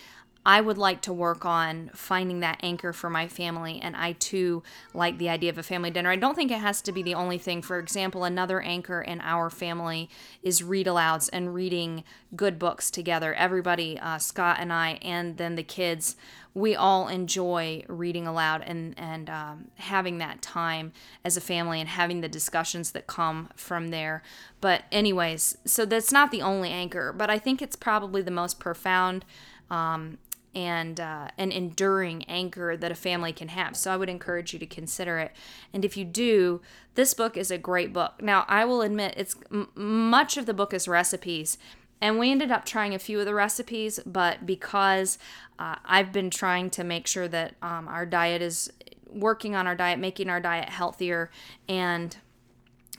I 0.45 0.61
would 0.61 0.77
like 0.77 1.01
to 1.01 1.13
work 1.13 1.45
on 1.45 1.91
finding 1.93 2.39
that 2.39 2.59
anchor 2.63 2.93
for 2.93 3.09
my 3.09 3.27
family, 3.27 3.79
and 3.81 3.95
I 3.95 4.13
too 4.13 4.63
like 4.93 5.17
the 5.17 5.29
idea 5.29 5.49
of 5.49 5.57
a 5.57 5.63
family 5.63 5.91
dinner. 5.91 6.09
I 6.09 6.15
don't 6.15 6.35
think 6.35 6.49
it 6.49 6.59
has 6.59 6.81
to 6.83 6.91
be 6.91 7.03
the 7.03 7.13
only 7.13 7.37
thing. 7.37 7.61
For 7.61 7.77
example, 7.77 8.23
another 8.23 8.61
anchor 8.61 9.01
in 9.01 9.19
our 9.21 9.49
family 9.49 10.09
is 10.41 10.63
read 10.63 10.87
alouds 10.87 11.29
and 11.31 11.53
reading 11.53 12.03
good 12.35 12.57
books 12.57 12.89
together. 12.89 13.33
Everybody, 13.33 13.99
uh, 13.99 14.17
Scott 14.17 14.57
and 14.59 14.71
I, 14.71 14.99
and 15.01 15.37
then 15.37 15.55
the 15.55 15.63
kids, 15.63 16.15
we 16.53 16.75
all 16.75 17.09
enjoy 17.09 17.83
reading 17.87 18.25
aloud 18.25 18.63
and 18.65 18.97
and 18.97 19.29
um, 19.29 19.65
having 19.75 20.19
that 20.19 20.41
time 20.41 20.93
as 21.23 21.35
a 21.37 21.41
family 21.41 21.79
and 21.79 21.89
having 21.89 22.21
the 22.21 22.29
discussions 22.29 22.91
that 22.91 23.07
come 23.07 23.49
from 23.55 23.89
there. 23.89 24.23
But 24.61 24.83
anyways, 24.91 25.57
so 25.65 25.85
that's 25.85 26.11
not 26.11 26.31
the 26.31 26.41
only 26.41 26.69
anchor, 26.69 27.13
but 27.13 27.29
I 27.29 27.39
think 27.39 27.61
it's 27.61 27.75
probably 27.75 28.21
the 28.21 28.31
most 28.31 28.57
profound. 28.59 29.25
Um, 29.69 30.17
and 30.55 30.99
uh, 30.99 31.27
an 31.37 31.51
enduring 31.51 32.23
anchor 32.23 32.75
that 32.75 32.91
a 32.91 32.95
family 32.95 33.31
can 33.31 33.49
have. 33.49 33.77
So 33.77 33.91
I 33.91 33.97
would 33.97 34.09
encourage 34.09 34.51
you 34.53 34.59
to 34.59 34.65
consider 34.65 35.19
it. 35.19 35.31
And 35.73 35.85
if 35.85 35.95
you 35.95 36.05
do, 36.05 36.61
this 36.95 37.13
book 37.13 37.37
is 37.37 37.51
a 37.51 37.57
great 37.57 37.93
book. 37.93 38.21
Now 38.21 38.45
I 38.47 38.65
will 38.65 38.81
admit 38.81 39.13
it's 39.15 39.35
m- 39.51 39.69
much 39.75 40.37
of 40.37 40.45
the 40.45 40.53
book 40.53 40.73
is 40.73 40.87
recipes, 40.87 41.57
And 42.01 42.17
we 42.17 42.31
ended 42.31 42.51
up 42.51 42.65
trying 42.65 42.95
a 42.95 42.99
few 42.99 43.19
of 43.19 43.25
the 43.25 43.33
recipes, 43.33 43.99
but 44.05 44.45
because 44.45 45.17
uh, 45.57 45.75
I've 45.83 46.11
been 46.11 46.29
trying 46.29 46.69
to 46.71 46.83
make 46.83 47.07
sure 47.07 47.27
that 47.27 47.55
um, 47.61 47.87
our 47.87 48.05
diet 48.05 48.41
is 48.41 48.71
working 49.07 49.55
on 49.55 49.67
our 49.67 49.75
diet, 49.75 49.99
making 49.99 50.29
our 50.29 50.39
diet 50.39 50.69
healthier, 50.69 51.29
and 51.67 52.15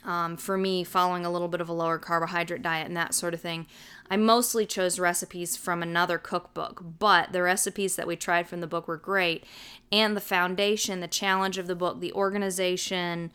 um, 0.04 0.36
for 0.38 0.56
me, 0.56 0.82
following 0.82 1.26
a 1.26 1.30
little 1.30 1.48
bit 1.48 1.60
of 1.60 1.68
a 1.68 1.74
lower 1.74 1.98
carbohydrate 1.98 2.62
diet 2.62 2.86
and 2.86 2.96
that 2.96 3.12
sort 3.14 3.34
of 3.34 3.40
thing, 3.40 3.66
I 4.10 4.16
mostly 4.16 4.66
chose 4.66 4.98
recipes 4.98 5.56
from 5.56 5.82
another 5.82 6.18
cookbook, 6.18 6.82
but 6.98 7.32
the 7.32 7.42
recipes 7.42 7.94
that 7.94 8.08
we 8.08 8.16
tried 8.16 8.48
from 8.48 8.60
the 8.60 8.66
book 8.66 8.88
were 8.88 8.96
great. 8.96 9.44
And 9.92 10.16
the 10.16 10.20
foundation, 10.20 11.00
the 11.00 11.08
challenge 11.08 11.58
of 11.58 11.68
the 11.68 11.76
book, 11.76 12.00
the 12.00 12.12
organization, 12.12 13.30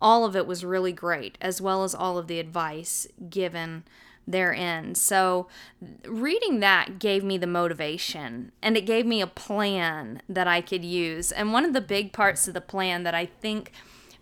all 0.00 0.24
of 0.24 0.36
it 0.36 0.46
was 0.46 0.64
really 0.64 0.92
great, 0.92 1.36
as 1.40 1.60
well 1.60 1.82
as 1.82 1.94
all 1.94 2.16
of 2.16 2.28
the 2.28 2.38
advice 2.38 3.08
given 3.28 3.82
therein. 4.26 4.94
So, 4.94 5.48
reading 6.06 6.60
that 6.60 6.98
gave 6.98 7.24
me 7.24 7.36
the 7.36 7.46
motivation 7.46 8.52
and 8.62 8.76
it 8.76 8.86
gave 8.86 9.06
me 9.06 9.20
a 9.20 9.26
plan 9.26 10.22
that 10.28 10.46
I 10.46 10.60
could 10.60 10.84
use. 10.84 11.32
And 11.32 11.52
one 11.52 11.64
of 11.64 11.72
the 11.72 11.80
big 11.80 12.12
parts 12.12 12.46
of 12.46 12.54
the 12.54 12.60
plan 12.60 13.02
that 13.02 13.14
I 13.14 13.26
think 13.26 13.72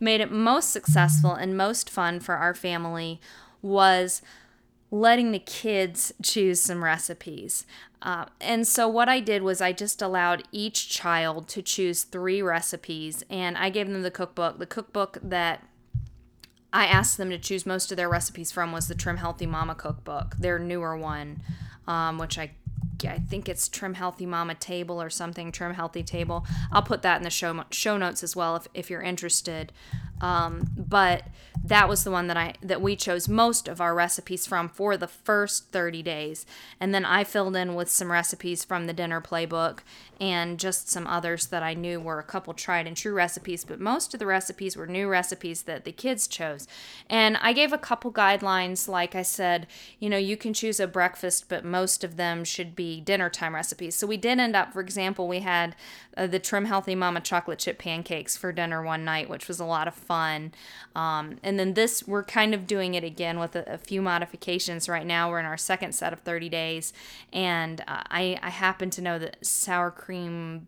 made 0.01 0.21
it 0.21 0.33
most 0.33 0.71
successful 0.71 1.35
and 1.35 1.57
most 1.57 1.91
fun 1.91 2.21
for 2.21 2.37
our 2.37 2.55
family 2.55 3.21
was 3.61 4.23
letting 4.91 5.33
the 5.33 5.39
kids 5.39 6.13
choose 6.23 6.61
some 6.61 6.83
recipes. 6.83 7.67
Uh, 8.01 8.27
and 8.41 8.67
so, 8.67 8.87
what 8.87 9.09
I 9.09 9.21
did 9.21 9.43
was 9.43 9.61
I 9.61 9.73
just 9.73 10.01
allowed 10.01 10.45
each 10.53 10.89
child 10.89 11.49
to 11.49 11.63
choose 11.63 12.05
three 12.05 12.41
recipes, 12.41 13.25
and 13.29 13.59
I 13.59 13.71
gave 13.71 13.89
them 13.89 14.03
the 14.03 14.11
cookbook. 14.11 14.59
The 14.59 14.67
cookbook 14.67 15.19
that 15.23 15.65
I 16.73 16.87
asked 16.87 17.17
them 17.17 17.31
to 17.31 17.39
choose 17.39 17.67
most 17.67 17.91
of 17.91 17.97
their 17.97 18.09
recipes 18.09 18.53
from 18.53 18.71
was 18.71 18.87
the 18.87 18.95
Trim 18.95 19.17
Healthy 19.17 19.47
Mama 19.47 19.75
cookbook, 19.75 20.37
their 20.37 20.59
newer 20.59 20.97
one, 20.97 21.43
um, 21.89 22.19
which 22.19 22.39
I 22.39 22.53
I 23.07 23.19
think 23.19 23.49
it's 23.49 23.69
Trim 23.69 23.95
Healthy 23.95 24.27
Mama 24.27 24.55
Table 24.55 25.01
or 25.01 25.11
something, 25.11 25.53
Trim 25.53 25.75
Healthy 25.75 26.03
Table. 26.03 26.47
I'll 26.73 26.83
put 26.83 27.03
that 27.03 27.19
in 27.19 27.23
the 27.23 27.31
show 27.31 27.65
show 27.71 27.97
notes 27.97 28.23
as 28.23 28.35
well 28.35 28.57
if, 28.57 28.67
if 28.75 28.91
you're 28.91 29.03
interested. 29.03 29.73
Um, 30.21 30.69
but 30.77 31.25
that 31.65 31.89
was 31.89 32.05
the 32.05 32.11
one 32.11 32.29
that 32.29 32.37
I 32.37 32.55
that 32.63 32.81
we 32.81 32.97
chose 32.97 33.29
most 33.29 33.69
of 33.69 33.81
our 33.81 33.95
recipes 33.95 34.47
from 34.47 34.69
for 34.69 34.97
the 34.97 35.09
first 35.09 35.71
30 35.71 36.03
days, 36.03 36.47
and 36.81 36.95
then 36.95 37.05
I 37.05 37.25
filled 37.25 37.57
in 37.57 37.75
with 37.75 37.91
some 37.91 38.13
recipes 38.13 38.65
from 38.65 38.87
the 38.87 38.93
dinner 38.93 39.21
playbook 39.21 39.81
and 40.21 40.59
just 40.59 40.91
some 40.91 41.07
others 41.07 41.47
that 41.47 41.63
I 41.63 41.75
knew 41.75 42.01
were 42.01 42.19
a 42.19 42.25
couple 42.25 42.53
tried 42.53 42.89
and 42.89 42.97
true 42.97 43.13
recipes. 43.13 43.65
But 43.65 43.81
most 43.81 44.15
of 44.15 44.21
the 44.21 44.27
recipes 44.27 44.77
were 44.77 44.87
new 44.87 45.09
recipes 45.09 45.63
that 45.63 45.85
the 45.85 45.93
kids 45.93 46.27
chose, 46.27 46.67
and 47.09 47.37
I 47.39 47.53
gave 47.53 47.73
a 47.73 47.79
couple 47.79 48.13
guidelines. 48.13 48.89
Like 48.89 49.15
I 49.15 49.23
said, 49.23 49.67
you 49.99 50.09
know, 50.09 50.17
you 50.17 50.37
can 50.37 50.55
choose 50.55 50.81
a 50.81 50.87
breakfast, 50.87 51.49
but 51.49 51.65
most 51.65 52.05
of 52.05 52.17
them 52.17 52.45
should 52.45 52.75
be 52.75 53.01
dinner 53.01 53.29
time 53.29 53.55
recipes. 53.55 53.95
So 53.95 54.07
we 54.07 54.17
did 54.17 54.39
end 54.39 54.57
up, 54.57 54.73
for 54.73 54.81
example, 54.81 55.29
we 55.29 55.41
had 55.41 55.77
uh, 56.17 56.27
the 56.27 56.39
Trim 56.39 56.65
Healthy 56.65 56.95
Mama 56.95 57.21
chocolate 57.21 57.59
chip 57.59 57.79
pancakes 57.79 58.37
for 58.37 58.53
dinner 58.53 58.83
one 58.83 59.05
night, 59.05 59.29
which 59.29 59.49
was 59.49 59.61
a 59.61 59.65
lot 59.65 59.89
of 59.89 59.95
fun. 59.95 60.08
Um, 60.09 61.37
and 61.43 61.59
then 61.59 61.75
this, 61.75 62.07
we're 62.07 62.25
kind 62.25 62.55
of 62.55 62.67
doing 62.67 62.95
it 62.95 63.05
again 63.05 63.39
with 63.39 63.55
a, 63.55 63.75
a, 63.75 63.79
few 63.79 64.03
modifications. 64.03 64.89
Right 64.89 65.07
now, 65.07 65.31
we're 65.31 65.41
in 65.41 65.47
our 65.47 65.57
second 65.57 65.95
set 65.95 66.13
of 66.13 66.21
30 66.21 66.49
days, 66.49 66.93
and 67.33 67.81
uh, 67.83 68.03
I, 68.11 68.39
I 68.43 68.51
happen 68.51 68.91
to 68.91 69.03
know 69.03 69.19
that 69.19 69.45
sour 69.45 69.91
cream. 69.91 70.67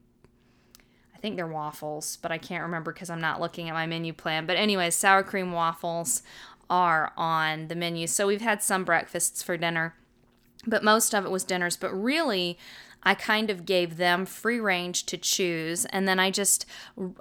I 1.15 1.19
think 1.19 1.37
they're 1.37 1.47
waffles, 1.47 2.19
but 2.23 2.31
I 2.31 2.39
can't 2.39 2.63
remember 2.63 2.93
because 2.93 3.11
I'm 3.11 3.21
not 3.21 3.41
looking 3.41 3.69
at 3.69 3.75
my 3.75 3.87
menu 3.87 4.13
plan. 4.13 4.47
But, 4.47 4.57
anyways, 4.57 4.95
sour 4.95 5.23
cream 5.23 5.53
waffles 5.53 6.23
are 6.69 7.13
on 7.17 7.69
the 7.69 7.75
menu. 7.75 8.07
So, 8.07 8.27
we've 8.27 8.41
had 8.41 8.63
some 8.63 8.85
breakfasts 8.85 9.43
for 9.43 9.57
dinner, 9.57 9.95
but 10.67 10.85
most 10.85 11.15
of 11.15 11.25
it 11.25 11.31
was 11.31 11.45
dinners. 11.45 11.77
But 11.77 11.93
really, 11.93 12.59
I 13.02 13.14
kind 13.14 13.50
of 13.50 13.64
gave 13.64 13.97
them 13.97 14.26
free 14.26 14.61
range 14.61 15.04
to 15.07 15.16
choose 15.16 15.85
and 15.87 16.07
then 16.07 16.19
I 16.19 16.30
just 16.30 16.66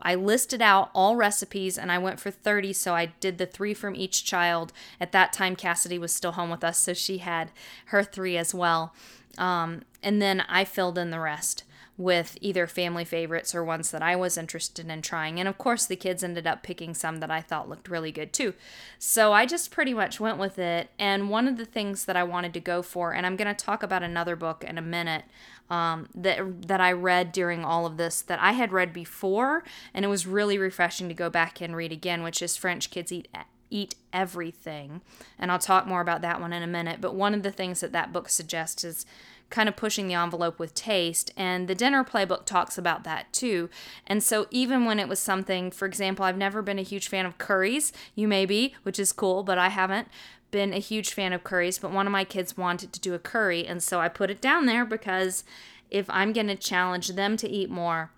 I 0.01 0.15
listed 0.15 0.61
out 0.61 0.89
all 0.93 1.15
recipes 1.15 1.77
and 1.77 1.91
I 1.91 1.97
went 1.97 2.19
for 2.19 2.31
30 2.31 2.73
so 2.73 2.93
I 2.93 3.07
did 3.19 3.37
the 3.37 3.45
3 3.45 3.73
from 3.73 3.95
each 3.95 4.25
child. 4.25 4.73
At 4.99 5.11
that 5.13 5.33
time 5.33 5.55
Cassidy 5.55 5.97
was 5.97 6.11
still 6.11 6.33
home 6.33 6.49
with 6.49 6.63
us 6.63 6.79
so 6.79 6.93
she 6.93 7.19
had 7.19 7.51
her 7.85 8.03
3 8.03 8.37
as 8.37 8.53
well. 8.53 8.93
Um, 9.37 9.83
and 10.03 10.21
then 10.21 10.41
I 10.41 10.65
filled 10.65 10.97
in 10.97 11.11
the 11.11 11.19
rest 11.19 11.63
with 11.99 12.37
either 12.39 12.65
family 12.65 13.03
favorites 13.03 13.53
or 13.53 13.61
ones 13.61 13.91
that 13.91 14.01
I 14.01 14.15
was 14.15 14.37
interested 14.37 14.89
in 14.89 15.01
trying. 15.01 15.37
And 15.37 15.49
of 15.49 15.57
course, 15.57 15.85
the 15.85 15.97
kids 15.97 16.23
ended 16.23 16.47
up 16.47 16.63
picking 16.63 16.93
some 16.93 17.17
that 17.17 17.29
I 17.29 17.41
thought 17.41 17.67
looked 17.67 17.89
really 17.89 18.13
good 18.13 18.31
too. 18.31 18.53
So 18.97 19.33
I 19.33 19.45
just 19.45 19.69
pretty 19.69 19.93
much 19.93 20.17
went 20.17 20.37
with 20.37 20.57
it. 20.57 20.89
And 20.97 21.29
one 21.29 21.45
of 21.45 21.57
the 21.57 21.65
things 21.65 22.05
that 22.05 22.15
I 22.15 22.23
wanted 22.23 22.53
to 22.53 22.61
go 22.61 22.81
for, 22.81 23.13
and 23.13 23.25
I'm 23.25 23.35
going 23.35 23.53
to 23.53 23.65
talk 23.65 23.83
about 23.83 24.01
another 24.01 24.37
book 24.37 24.63
in 24.63 24.77
a 24.77 24.81
minute 24.81 25.25
um, 25.69 26.07
that 26.15 26.67
that 26.67 26.81
I 26.81 26.91
read 26.91 27.31
during 27.31 27.63
all 27.63 27.85
of 27.85 27.97
this 27.97 28.21
that 28.23 28.39
I 28.41 28.53
had 28.53 28.71
read 28.71 28.93
before, 28.93 29.63
and 29.93 30.03
it 30.03 30.07
was 30.07 30.25
really 30.25 30.57
refreshing 30.57 31.07
to 31.09 31.13
go 31.13 31.29
back 31.29 31.61
and 31.61 31.75
read 31.75 31.91
again, 31.91 32.23
which 32.23 32.41
is 32.41 32.55
French 32.55 32.89
Kids 32.89 33.11
Eat 33.11 33.27
eat 33.71 33.95
everything. 34.11 35.01
And 35.37 35.51
I'll 35.51 35.59
talk 35.59 35.85
more 35.85 36.01
about 36.01 36.21
that 36.21 36.41
one 36.41 36.53
in 36.53 36.63
a 36.63 36.67
minute. 36.67 37.01
But 37.01 37.15
one 37.15 37.33
of 37.33 37.43
the 37.43 37.51
things 37.51 37.81
that 37.81 37.91
that 37.91 38.11
book 38.11 38.29
suggests 38.29 38.83
is 38.83 39.05
kind 39.49 39.67
of 39.67 39.75
pushing 39.75 40.07
the 40.07 40.13
envelope 40.13 40.59
with 40.59 40.73
taste. 40.73 41.31
And 41.35 41.67
the 41.67 41.75
dinner 41.75 42.03
playbook 42.03 42.45
talks 42.45 42.77
about 42.77 43.03
that 43.03 43.31
too. 43.33 43.69
And 44.05 44.23
so, 44.23 44.47
even 44.51 44.85
when 44.85 44.99
it 44.99 45.07
was 45.07 45.19
something, 45.19 45.71
for 45.71 45.85
example, 45.85 46.25
I've 46.25 46.37
never 46.37 46.61
been 46.61 46.79
a 46.79 46.83
huge 46.83 47.07
fan 47.07 47.25
of 47.25 47.37
curries. 47.37 47.91
You 48.15 48.27
may 48.27 48.45
be, 48.45 48.75
which 48.83 48.99
is 48.99 49.11
cool, 49.11 49.43
but 49.43 49.57
I 49.57 49.69
haven't 49.69 50.07
been 50.51 50.73
a 50.73 50.79
huge 50.79 51.13
fan 51.13 51.33
of 51.33 51.43
curries. 51.43 51.79
But 51.79 51.91
one 51.91 52.05
of 52.05 52.11
my 52.11 52.23
kids 52.23 52.57
wanted 52.57 52.93
to 52.93 52.99
do 52.99 53.13
a 53.13 53.19
curry. 53.19 53.65
And 53.65 53.81
so 53.81 53.99
I 53.99 54.09
put 54.09 54.29
it 54.29 54.41
down 54.41 54.65
there 54.65 54.85
because 54.85 55.43
if 55.89 56.09
I'm 56.09 56.33
going 56.33 56.47
to 56.47 56.55
challenge 56.55 57.09
them 57.09 57.37
to 57.37 57.49
eat 57.49 57.69
more, 57.69 58.11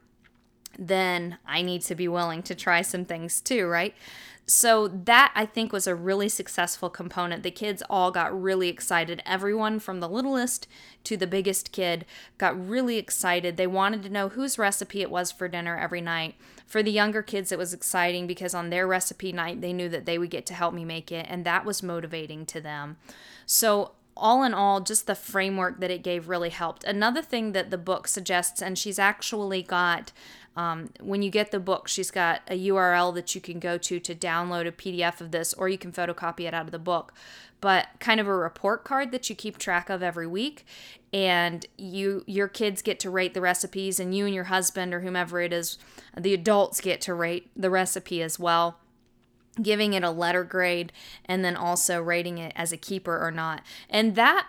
then 0.81 1.37
I 1.45 1.61
need 1.61 1.83
to 1.83 1.95
be 1.95 2.07
willing 2.07 2.41
to 2.43 2.55
try 2.55 2.81
some 2.81 3.05
things 3.05 3.39
too, 3.39 3.67
right? 3.67 3.93
So 4.47 4.87
that 4.87 5.31
I 5.35 5.45
think 5.45 5.71
was 5.71 5.85
a 5.85 5.95
really 5.95 6.27
successful 6.27 6.89
component. 6.89 7.43
The 7.43 7.51
kids 7.51 7.83
all 7.89 8.09
got 8.09 8.37
really 8.41 8.67
excited. 8.67 9.21
Everyone 9.25 9.79
from 9.79 9.99
the 9.99 10.09
littlest 10.09 10.67
to 11.03 11.15
the 11.15 11.27
biggest 11.27 11.71
kid 11.71 12.05
got 12.39 12.67
really 12.67 12.97
excited. 12.97 13.55
They 13.55 13.67
wanted 13.67 14.01
to 14.03 14.09
know 14.09 14.29
whose 14.29 14.57
recipe 14.57 15.01
it 15.01 15.11
was 15.11 15.31
for 15.31 15.47
dinner 15.47 15.77
every 15.77 16.01
night. 16.01 16.35
For 16.65 16.81
the 16.81 16.91
younger 16.91 17.21
kids, 17.21 17.51
it 17.51 17.59
was 17.59 17.73
exciting 17.73 18.25
because 18.25 18.55
on 18.55 18.71
their 18.71 18.87
recipe 18.87 19.31
night, 19.31 19.61
they 19.61 19.71
knew 19.71 19.87
that 19.89 20.05
they 20.05 20.17
would 20.17 20.31
get 20.31 20.47
to 20.47 20.53
help 20.55 20.73
me 20.73 20.83
make 20.83 21.11
it, 21.11 21.27
and 21.29 21.45
that 21.45 21.63
was 21.63 21.83
motivating 21.83 22.45
to 22.47 22.59
them. 22.59 22.97
So 23.45 23.91
all 24.17 24.43
in 24.43 24.53
all, 24.53 24.81
just 24.81 25.07
the 25.07 25.15
framework 25.15 25.79
that 25.79 25.91
it 25.91 26.03
gave 26.03 26.27
really 26.27 26.49
helped. 26.49 26.83
Another 26.83 27.21
thing 27.21 27.53
that 27.53 27.71
the 27.71 27.77
book 27.77 28.07
suggests, 28.07 28.61
and 28.61 28.77
she's 28.77 28.99
actually 28.99 29.63
got 29.63 30.11
um, 30.55 30.89
when 30.99 31.21
you 31.21 31.31
get 31.31 31.51
the 31.51 31.59
book, 31.59 31.87
she's 31.87 32.11
got 32.11 32.41
a 32.47 32.67
URL 32.67 33.13
that 33.15 33.33
you 33.35 33.41
can 33.41 33.59
go 33.59 33.77
to 33.77 33.99
to 33.99 34.13
download 34.13 34.67
a 34.67 34.71
PDF 34.71 35.21
of 35.21 35.31
this, 35.31 35.53
or 35.53 35.69
you 35.69 35.77
can 35.77 35.91
photocopy 35.91 36.41
it 36.41 36.53
out 36.53 36.65
of 36.65 36.71
the 36.71 36.79
book. 36.79 37.13
But 37.61 37.87
kind 37.99 38.19
of 38.19 38.27
a 38.27 38.35
report 38.35 38.83
card 38.83 39.11
that 39.11 39.29
you 39.29 39.35
keep 39.35 39.57
track 39.57 39.89
of 39.89 40.03
every 40.03 40.27
week, 40.27 40.65
and 41.13 41.65
you 41.77 42.23
your 42.27 42.47
kids 42.47 42.81
get 42.81 42.99
to 43.01 43.09
rate 43.09 43.33
the 43.33 43.41
recipes, 43.41 43.99
and 43.99 44.15
you 44.15 44.25
and 44.25 44.35
your 44.35 44.45
husband 44.45 44.93
or 44.93 45.01
whomever 45.01 45.39
it 45.39 45.53
is, 45.53 45.77
the 46.17 46.33
adults 46.33 46.81
get 46.81 46.99
to 47.01 47.13
rate 47.13 47.49
the 47.55 47.69
recipe 47.69 48.21
as 48.21 48.37
well 48.37 48.77
giving 49.61 49.93
it 49.93 50.03
a 50.03 50.09
letter 50.09 50.43
grade 50.45 50.93
and 51.25 51.43
then 51.43 51.57
also 51.57 52.01
rating 52.01 52.37
it 52.37 52.53
as 52.55 52.71
a 52.71 52.77
keeper 52.77 53.19
or 53.19 53.31
not. 53.31 53.61
And 53.89 54.15
that 54.15 54.47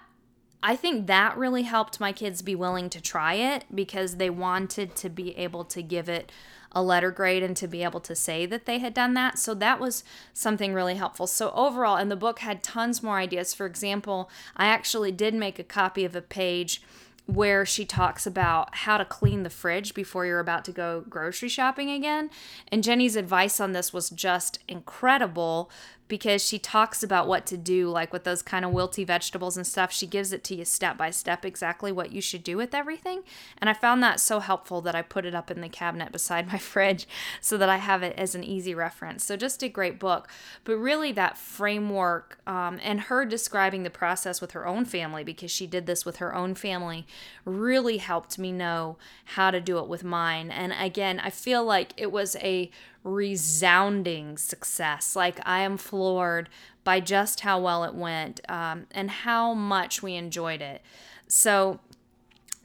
I 0.63 0.77
think 0.77 1.07
that 1.07 1.37
really 1.37 1.63
helped 1.63 2.01
my 2.01 2.13
kids 2.13 2.41
be 2.41 2.55
willing 2.55 2.89
to 2.91 3.01
try 3.01 3.35
it 3.35 3.65
because 3.75 4.17
they 4.17 4.31
wanted 4.31 4.95
to 4.97 5.09
be 5.09 5.37
able 5.37 5.65
to 5.65 5.83
give 5.83 6.09
it 6.09 6.31
a 6.71 6.83
letter 6.83 7.11
grade 7.11 7.43
and 7.43 7.57
to 7.57 7.67
be 7.67 7.83
able 7.83 8.01
to 8.01 8.15
say 8.15 8.47
that 8.47 8.65
they 8.65 8.79
had 8.79 8.95
done 8.95 9.15
that. 9.15 9.39
So 9.39 9.55
that 9.55 9.81
was 9.81 10.05
something 10.33 10.73
really 10.73 10.95
helpful. 10.95 11.27
So 11.27 11.51
overall, 11.51 11.97
and 11.97 12.11
the 12.11 12.17
book 12.17 12.39
had 12.39 12.63
tons 12.63 13.03
more 13.03 13.19
ideas. 13.19 13.53
For 13.53 13.67
example, 13.67 14.31
I 14.57 14.67
actually 14.67 15.13
did 15.13 15.35
make 15.35 15.59
a 15.59 15.65
copy 15.65 16.05
of 16.05 16.17
a 16.17 16.23
page 16.23 16.83
where 17.27 17.65
she 17.65 17.85
talks 17.85 18.27
about 18.27 18.75
how 18.75 18.99
to 18.99 19.05
clean 19.05 19.43
the 19.43 19.51
fridge 19.51 19.95
before 19.95 20.27
you're 20.27 20.41
about 20.41 20.65
to 20.65 20.73
go 20.73 21.05
grocery 21.09 21.49
shopping 21.49 21.91
again. 21.91 22.31
And 22.69 22.83
Jenny's 22.83 23.17
advice 23.17 23.61
on 23.61 23.73
this 23.73 23.93
was 23.93 24.11
just 24.11 24.59
incredible 24.67 25.71
because 26.13 26.47
she 26.47 26.59
talks 26.59 27.03
about 27.03 27.27
what 27.27 27.47
to 27.47 27.57
do, 27.57 27.89
like 27.89 28.13
with 28.13 28.25
those 28.25 28.43
kind 28.43 28.67
of 28.67 28.71
wilty 28.71 29.07
vegetables 29.07 29.57
and 29.57 29.67
stuff. 29.67 29.91
She 29.91 30.07
gives 30.07 30.31
it 30.31 30.45
to 30.45 30.55
you 30.55 30.67
step 30.67 30.99
by 30.99 31.09
step 31.09 31.43
exactly 31.43 31.91
what 31.91 32.13
you 32.13 32.21
should 32.21 32.45
do 32.45 32.59
with 32.59 32.75
everything. 32.75 33.23
And 33.57 33.71
I 33.71 33.73
found 33.73 34.03
that 34.03 34.21
so 34.21 34.39
helpful 34.39 34.83
that 34.83 34.95
I 34.95 35.01
put 35.01 35.25
it 35.25 35.35
up 35.35 35.51
in 35.51 35.63
the 35.63 35.71
cabinet 35.71 36.13
beside 36.13 36.49
my 36.53 36.59
fridge 36.59 37.09
so 37.41 37.57
that 37.57 37.71
I 37.71 37.79
have 37.79 38.03
it 38.03 38.15
as 38.19 38.35
an 38.35 38.45
easy 38.45 38.75
reference. 38.75 39.25
So, 39.25 39.39
just 39.39 39.63
a 39.63 39.71
great 39.71 39.99
book. 39.99 40.29
But 40.65 40.77
really, 40.77 41.13
that 41.13 41.39
framework 41.39 42.41
um, 42.47 42.79
and 42.83 43.01
her 43.01 43.25
describing 43.25 43.83
the 43.83 43.89
process 43.89 44.43
with 44.43 44.51
her 44.51 44.67
own 44.67 44.85
family, 44.85 45.25
because 45.25 45.51
she 45.51 45.67
did 45.67 45.87
this 45.87 46.05
with 46.05 46.17
her 46.17 46.35
own 46.35 46.55
family, 46.55 47.07
really 47.47 47.97
helped 47.97 48.39
me 48.39 48.53
know 48.53 48.99
how 49.25 49.51
to 49.51 49.63
do 49.63 49.79
it 49.79 49.89
with 49.89 50.05
mine. 50.05 50.51
And 50.51 50.75
again, 50.79 51.19
I 51.21 51.31
feel 51.31 51.65
like 51.65 51.95
it 51.97 52.13
was 52.13 52.37
a 52.37 52.71
resounding 53.05 54.39
success. 54.39 55.17
Like, 55.17 55.41
I 55.45 55.61
am 55.61 55.77
floored 55.77 56.49
by 56.85 57.01
just 57.01 57.41
how 57.41 57.61
well 57.61 57.85
it 57.85 57.95
went 57.95 58.41
um, 58.49 58.87
and 58.91 59.11
how 59.11 59.55
much 59.55 60.03
we 60.03 60.15
enjoyed 60.15 60.61
it. 60.61 60.83
So, 61.29 61.81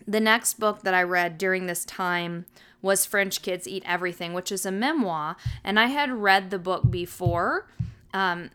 the 0.08 0.20
next 0.20 0.60
book 0.60 0.84
that 0.84 0.94
I 0.94 1.04
read 1.04 1.38
during 1.38 1.66
this 1.66 1.84
time 1.84 2.46
was 2.82 3.06
French 3.06 3.42
Kids 3.42 3.68
Eat 3.68 3.84
Everything, 3.86 4.34
which 4.34 4.52
is 4.52 4.66
a 4.66 4.72
memoir. 4.72 5.36
And 5.64 5.80
I 5.80 5.88
had 5.88 6.12
read 6.12 6.50
the 6.50 6.60
book 6.60 6.90
before, 6.90 7.68
um, 8.14 8.52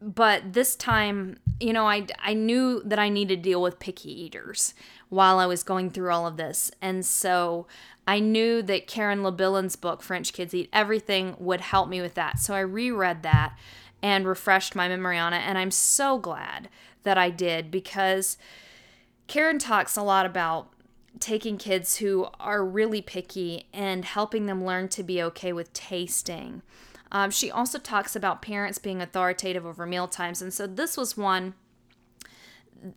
but 0.00 0.52
this 0.52 0.76
time, 0.76 1.38
you 1.60 1.72
know, 1.72 1.88
I, 1.88 2.06
I 2.20 2.34
knew 2.34 2.82
that 2.84 2.98
I 2.98 3.08
needed 3.08 3.42
to 3.42 3.50
deal 3.50 3.62
with 3.62 3.78
picky 3.78 4.10
eaters 4.10 4.74
while 5.08 5.38
I 5.38 5.46
was 5.46 5.62
going 5.62 5.90
through 5.90 6.10
all 6.10 6.26
of 6.26 6.36
this. 6.36 6.70
And 6.80 7.04
so 7.04 7.66
I 8.06 8.20
knew 8.20 8.62
that 8.62 8.86
Karen 8.86 9.22
Le 9.22 9.32
Billon's 9.32 9.76
book, 9.76 10.02
French 10.02 10.32
Kids 10.32 10.54
Eat 10.54 10.68
Everything, 10.72 11.34
would 11.38 11.60
help 11.60 11.88
me 11.88 12.00
with 12.00 12.14
that. 12.14 12.38
So 12.38 12.54
I 12.54 12.60
reread 12.60 13.22
that 13.22 13.58
and 14.02 14.26
refreshed 14.26 14.74
my 14.76 14.88
memory 14.88 15.18
on 15.18 15.32
it. 15.32 15.42
And 15.44 15.58
I'm 15.58 15.70
so 15.70 16.18
glad 16.18 16.68
that 17.02 17.18
I 17.18 17.30
did 17.30 17.70
because 17.70 18.38
Karen 19.26 19.58
talks 19.58 19.96
a 19.96 20.02
lot 20.02 20.26
about 20.26 20.72
taking 21.20 21.58
kids 21.58 21.96
who 21.96 22.28
are 22.38 22.64
really 22.64 23.02
picky 23.02 23.66
and 23.72 24.04
helping 24.04 24.46
them 24.46 24.64
learn 24.64 24.88
to 24.88 25.02
be 25.02 25.22
okay 25.22 25.52
with 25.52 25.72
tasting. 25.72 26.62
Um, 27.10 27.30
she 27.30 27.50
also 27.50 27.78
talks 27.78 28.14
about 28.14 28.42
parents 28.42 28.78
being 28.78 29.00
authoritative 29.00 29.64
over 29.64 29.86
meal 29.86 30.08
times. 30.08 30.42
And 30.42 30.52
so 30.52 30.66
this 30.66 30.96
was 30.96 31.16
one 31.16 31.54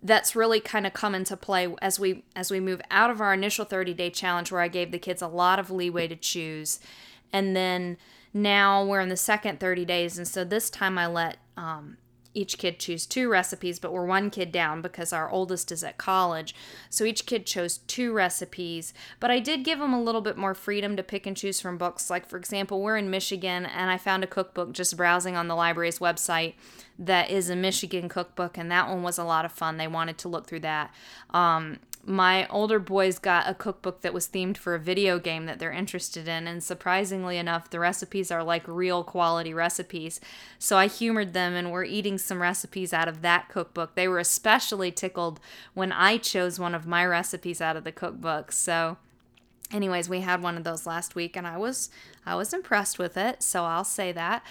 that's 0.03 0.35
really 0.35 0.59
kind 0.59 0.85
of 0.85 0.93
come 0.93 1.15
into 1.15 1.35
play 1.35 1.73
as 1.81 1.99
we 1.99 2.23
as 2.35 2.51
we 2.51 2.59
move 2.59 2.81
out 2.91 3.09
of 3.09 3.19
our 3.19 3.33
initial 3.33 3.65
30 3.65 3.93
day 3.93 4.09
challenge 4.09 4.51
where 4.51 4.61
I 4.61 4.67
gave 4.67 4.91
the 4.91 4.99
kids 4.99 5.21
a 5.21 5.27
lot 5.27 5.59
of 5.59 5.71
leeway 5.71 6.07
to 6.07 6.15
choose 6.15 6.79
and 7.33 7.55
then 7.55 7.97
now 8.33 8.83
we're 8.85 9.01
in 9.01 9.09
the 9.09 9.17
second 9.17 9.59
30 9.59 9.85
days 9.85 10.17
and 10.17 10.27
so 10.27 10.43
this 10.43 10.69
time 10.69 10.99
I 10.99 11.07
let 11.07 11.37
um, 11.57 11.97
each 12.33 12.57
kid 12.57 12.79
choose 12.79 13.05
two 13.05 13.29
recipes, 13.29 13.79
but 13.79 13.91
we're 13.91 14.05
one 14.05 14.29
kid 14.29 14.51
down 14.51 14.81
because 14.81 15.11
our 15.11 15.29
oldest 15.29 15.71
is 15.71 15.83
at 15.83 15.97
college. 15.97 16.55
So 16.89 17.03
each 17.03 17.25
kid 17.25 17.45
chose 17.45 17.79
two 17.79 18.13
recipes, 18.13 18.93
but 19.19 19.31
I 19.31 19.39
did 19.39 19.63
give 19.63 19.79
them 19.79 19.93
a 19.93 20.01
little 20.01 20.21
bit 20.21 20.37
more 20.37 20.53
freedom 20.53 20.95
to 20.95 21.03
pick 21.03 21.25
and 21.25 21.35
choose 21.35 21.59
from 21.59 21.77
books. 21.77 22.09
Like, 22.09 22.25
for 22.25 22.37
example, 22.37 22.81
we're 22.81 22.97
in 22.97 23.09
Michigan 23.09 23.65
and 23.65 23.91
I 23.91 23.97
found 23.97 24.23
a 24.23 24.27
cookbook 24.27 24.71
just 24.71 24.95
browsing 24.95 25.35
on 25.35 25.47
the 25.47 25.55
library's 25.55 25.99
website 25.99 26.53
that 26.99 27.31
is 27.31 27.49
a 27.49 27.55
Michigan 27.55 28.07
cookbook, 28.07 28.57
and 28.57 28.71
that 28.71 28.87
one 28.87 29.01
was 29.01 29.17
a 29.17 29.23
lot 29.23 29.43
of 29.43 29.51
fun. 29.51 29.77
They 29.77 29.87
wanted 29.87 30.17
to 30.19 30.29
look 30.29 30.47
through 30.47 30.59
that. 30.59 30.93
Um, 31.31 31.79
my 32.03 32.47
older 32.47 32.79
boys 32.79 33.19
got 33.19 33.47
a 33.47 33.53
cookbook 33.53 34.01
that 34.01 34.13
was 34.13 34.27
themed 34.27 34.57
for 34.57 34.73
a 34.73 34.79
video 34.79 35.19
game 35.19 35.45
that 35.45 35.59
they're 35.59 35.71
interested 35.71 36.27
in 36.27 36.47
and 36.47 36.63
surprisingly 36.63 37.37
enough 37.37 37.69
the 37.69 37.79
recipes 37.79 38.31
are 38.31 38.43
like 38.43 38.67
real 38.67 39.03
quality 39.03 39.53
recipes. 39.53 40.19
So 40.57 40.77
i 40.77 40.87
humored 40.87 41.33
them 41.33 41.53
and 41.53 41.71
we're 41.71 41.83
eating 41.83 42.17
some 42.17 42.41
recipes 42.41 42.93
out 42.93 43.07
of 43.07 43.21
that 43.21 43.49
cookbook. 43.49 43.95
They 43.95 44.07
were 44.07 44.19
especially 44.19 44.91
tickled 44.91 45.39
when 45.73 45.91
i 45.91 46.17
chose 46.17 46.59
one 46.59 46.73
of 46.73 46.87
my 46.87 47.05
recipes 47.05 47.61
out 47.61 47.77
of 47.77 47.83
the 47.83 47.91
cookbook. 47.91 48.51
So 48.51 48.97
anyways 49.71 50.09
we 50.09 50.21
had 50.21 50.41
one 50.41 50.57
of 50.57 50.63
those 50.63 50.85
last 50.85 51.15
week 51.15 51.37
and 51.37 51.47
i 51.47 51.57
was 51.57 51.89
i 52.25 52.35
was 52.35 52.53
impressed 52.53 52.99
with 52.99 53.17
it 53.17 53.41
so 53.41 53.63
i'll 53.63 53.83
say 53.83 54.11
that 54.11 54.43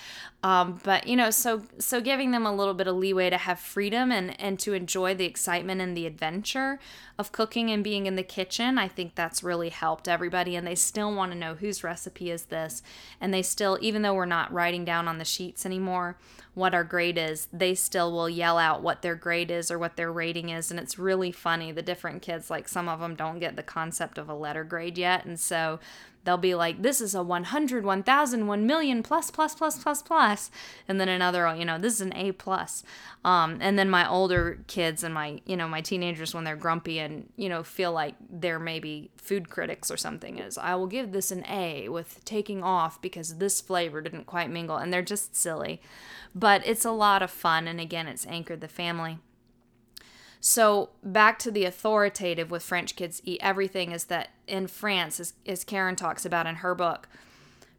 um, 0.43 0.81
but 0.85 1.07
you 1.07 1.17
know 1.17 1.31
so 1.31 1.63
so 1.79 2.01
giving 2.01 2.31
them 2.31 2.47
a 2.47 2.55
little 2.55 2.73
bit 2.73 2.87
of 2.87 2.97
leeway 2.97 3.29
to 3.29 3.37
have 3.37 3.59
freedom 3.59 4.11
and 4.11 4.39
and 4.41 4.59
to 4.59 4.73
enjoy 4.73 5.15
the 5.15 5.25
excitement 5.27 5.81
and 5.81 5.97
the 5.97 6.07
adventure 6.07 6.79
of 7.19 7.33
cooking 7.33 7.71
and 7.71 7.85
being 7.85 8.07
in 8.07 8.17
the 8.17 8.23
kitchen 8.23 8.79
i 8.79 8.89
think 8.89 9.15
that's 9.15 9.43
really 9.43 9.69
helped 9.69 10.09
everybody 10.09 10.57
and 10.57 10.67
they 10.67 10.75
still 10.75 11.15
want 11.15 11.33
to 11.33 11.39
know 11.39 11.55
whose 11.55 11.85
recipe 11.85 12.31
is 12.31 12.47
this 12.47 12.83
and 13.21 13.33
they 13.35 13.43
still 13.43 13.79
even 13.81 14.03
though 14.03 14.15
we're 14.15 14.25
not 14.25 14.53
writing 14.53 14.85
down 14.85 15.07
on 15.07 15.19
the 15.19 15.25
sheets 15.25 15.67
anymore 15.67 16.17
what 16.55 16.75
our 16.75 16.85
grade 16.85 17.17
is, 17.17 17.49
they 17.53 17.75
still 17.75 18.13
will 18.13 18.29
yell 18.29 18.59
out 18.59 18.83
what 18.83 19.03
their 19.03 19.15
grade 19.15 19.51
is 19.51 19.71
or 19.71 19.79
what 19.79 19.97
their 19.97 20.13
rating 20.13 20.49
is. 20.49 20.71
And 20.71 20.81
it's 20.81 20.99
really 20.99 21.31
funny. 21.31 21.71
The 21.71 21.83
different 21.83 22.23
kids, 22.23 22.51
like 22.51 22.69
some 22.69 22.89
of 22.89 23.01
them 23.01 23.15
don't 23.15 23.39
get 23.39 23.57
the 23.57 23.63
concept 23.63 24.19
of 24.19 24.29
a 24.29 24.35
letter 24.35 24.65
grade 24.65 24.99
yet. 24.99 25.25
And 25.25 25.39
so 25.39 25.79
they'll 26.25 26.37
be 26.37 26.55
like, 26.55 26.83
this 26.83 27.01
is 27.01 27.15
a 27.15 27.23
100, 27.23 27.85
1000, 27.85 28.47
1 28.47 28.67
million 28.67 29.03
plus, 29.03 29.31
plus, 29.31 29.55
plus, 29.55 29.83
plus, 29.83 30.03
plus. 30.03 30.51
And 30.89 31.01
then 31.01 31.09
another, 31.09 31.55
you 31.55 31.65
know, 31.65 31.79
this 31.79 31.95
is 31.95 32.01
an 32.01 32.15
A 32.15 32.33
plus. 32.33 32.83
Um, 33.25 33.59
and 33.61 33.79
then 33.79 33.91
my 33.91 34.09
older 34.09 34.59
kids 34.67 35.03
and 35.03 35.15
my, 35.15 35.41
you 35.47 35.57
know, 35.57 35.69
my 35.69 35.81
teenagers, 35.81 36.35
when 36.35 36.45
they're 36.45 36.57
grumpy 36.57 36.99
and, 36.99 37.31
you 37.37 37.49
know, 37.49 37.63
feel 37.63 37.93
like 37.93 38.15
they're 38.31 38.59
maybe 38.59 39.11
food 39.17 39.51
critics 39.51 39.91
or 39.91 39.97
something, 39.97 40.39
is 40.39 40.59
I 40.59 40.75
will 40.75 40.87
give 40.87 41.13
this 41.13 41.31
an 41.31 41.45
A 41.47 41.89
with 41.89 42.25
taking 42.25 42.63
off 42.63 43.01
because 43.01 43.39
this 43.39 43.61
flavor 43.61 44.01
didn't 44.01 44.27
quite 44.27 44.51
mingle. 44.51 44.77
And 44.77 44.93
they're 44.93 45.03
just 45.03 45.35
silly. 45.35 45.81
But 46.35 46.67
it's 46.67 46.85
a 46.85 46.93
lot 46.93 47.23
of 47.23 47.31
fun. 47.31 47.67
And 47.67 47.81
again, 47.81 48.07
it's 48.07 48.27
anchored 48.27 48.61
the 48.61 48.69
family. 48.69 49.19
So 50.41 50.91
back 51.03 51.39
to 51.41 51.51
the 51.51 51.65
authoritative 51.65 52.51
with 52.51 52.63
French 52.63 52.97
kids 52.97 53.21
eat 53.25 53.41
everything 53.43 53.93
is 53.93 54.05
that 54.05 54.31
in 54.47 54.67
France, 54.67 55.21
as, 55.21 55.35
as 55.47 55.65
Karen 55.65 55.97
talks 55.97 56.25
about 56.25 56.47
in 56.47 56.57
her 56.57 56.75
book, 56.75 57.09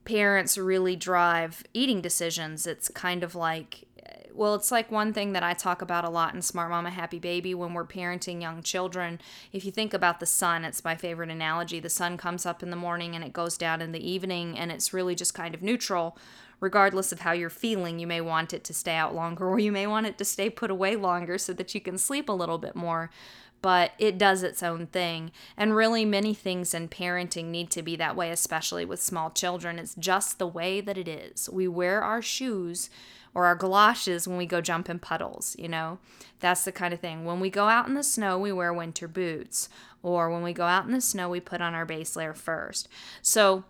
parents 0.06 0.58
really 0.58 0.96
drive 0.96 1.64
eating 1.74 2.02
decisions. 2.02 2.68
It's 2.68 2.88
kind 2.90 3.24
of 3.24 3.36
like 3.36 3.88
well, 4.34 4.56
it's 4.56 4.72
like 4.72 4.92
one 4.92 5.14
thing 5.14 5.34
that 5.34 5.44
I 5.44 5.54
talk 5.54 5.82
about 5.82 6.06
a 6.06 6.10
lot 6.10 6.34
in 6.34 6.42
Smart 6.42 6.70
Mama 6.70 6.90
Happy 6.90 7.20
Baby 7.20 7.54
when 7.54 7.74
we're 7.74 7.86
parenting 7.86 8.42
young 8.42 8.64
children. 8.64 9.20
If 9.52 9.66
you 9.66 9.72
think 9.72 9.94
about 9.94 10.20
the 10.20 10.26
sun, 10.26 10.64
it's 10.64 10.84
my 10.84 10.96
favorite 10.96 11.30
analogy. 11.30 11.80
The 11.80 11.90
sun 11.90 12.18
comes 12.18 12.46
up 12.46 12.64
in 12.64 12.70
the 12.70 12.76
morning 12.76 13.16
and 13.16 13.24
it 13.24 13.34
goes 13.34 13.58
down 13.58 13.82
in 13.82 13.92
the 13.92 14.10
evening, 14.10 14.58
and 14.58 14.72
it's 14.72 14.94
really 14.94 15.16
just 15.16 15.34
kind 15.34 15.54
of 15.54 15.62
neutral 15.62 16.18
regardless 16.62 17.12
of 17.12 17.22
how 17.22 17.34
you're 17.34 17.50
feeling, 17.50 18.00
you 18.00 18.08
may 18.08 18.22
want 18.22 18.54
it 18.54 18.64
to 18.64 18.74
stay 18.74 18.96
out 18.96 19.14
longer 19.14 19.50
or 19.50 19.60
you 19.60 19.72
may 19.72 19.86
want 19.86 20.06
it 20.06 20.18
to 20.20 20.24
stay 20.24 20.50
put 20.50 20.72
away 20.72 20.96
longer 20.96 21.38
so 21.38 21.52
that 21.52 21.76
you 21.76 21.82
can 21.82 21.98
sleep 21.98 22.30
a 22.30 22.34
little 22.34 22.58
bit 22.58 22.76
more. 22.76 23.10
But 23.62 23.92
it 24.00 24.18
does 24.18 24.42
its 24.42 24.64
own 24.64 24.88
thing. 24.88 25.32
And 25.56 25.76
really, 25.76 26.04
many 26.04 26.34
things 26.34 26.74
in 26.74 26.88
parenting 26.88 27.46
need 27.46 27.70
to 27.72 27.84
be 27.84 27.96
that 27.96 28.16
way, 28.16 28.32
especially 28.32 28.86
with 28.86 29.00
small 29.00 29.30
children. 29.30 29.78
It's 29.78 29.94
just 29.94 30.40
the 30.40 30.48
way 30.48 30.82
that 30.82 30.98
it 30.98 31.08
is. 31.08 31.48
We 31.48 31.68
wear 31.68 32.02
our 32.02 32.24
shoes 32.24 32.90
or 33.36 33.46
our 33.46 33.56
galoshes 33.56 34.28
when 34.28 34.38
we 34.38 34.48
go 34.48 34.62
jump 34.62 34.90
in 34.90 34.98
puddles, 34.98 35.56
you 35.60 35.70
know? 35.70 36.00
That's 36.40 36.66
the 36.66 36.72
kind 36.72 36.92
of 36.92 37.00
thing. 37.00 37.24
When 37.24 37.40
we 37.40 37.52
go 37.52 37.68
out 37.68 37.88
in 37.88 37.94
the 37.94 38.04
snow, 38.04 38.40
we 38.40 38.52
wear 38.52 38.74
winter 38.74 39.08
boots. 39.08 39.70
Or 40.02 40.32
when 40.32 40.42
we 40.42 40.54
go 40.54 40.66
out 40.66 40.86
in 40.86 40.92
the 40.92 41.00
snow, 41.00 41.30
we 41.30 41.40
put 41.40 41.62
on 41.62 41.76
our 41.76 41.86
base 41.86 42.16
layer 42.16 42.34
first. 42.34 42.90
So 43.22 43.64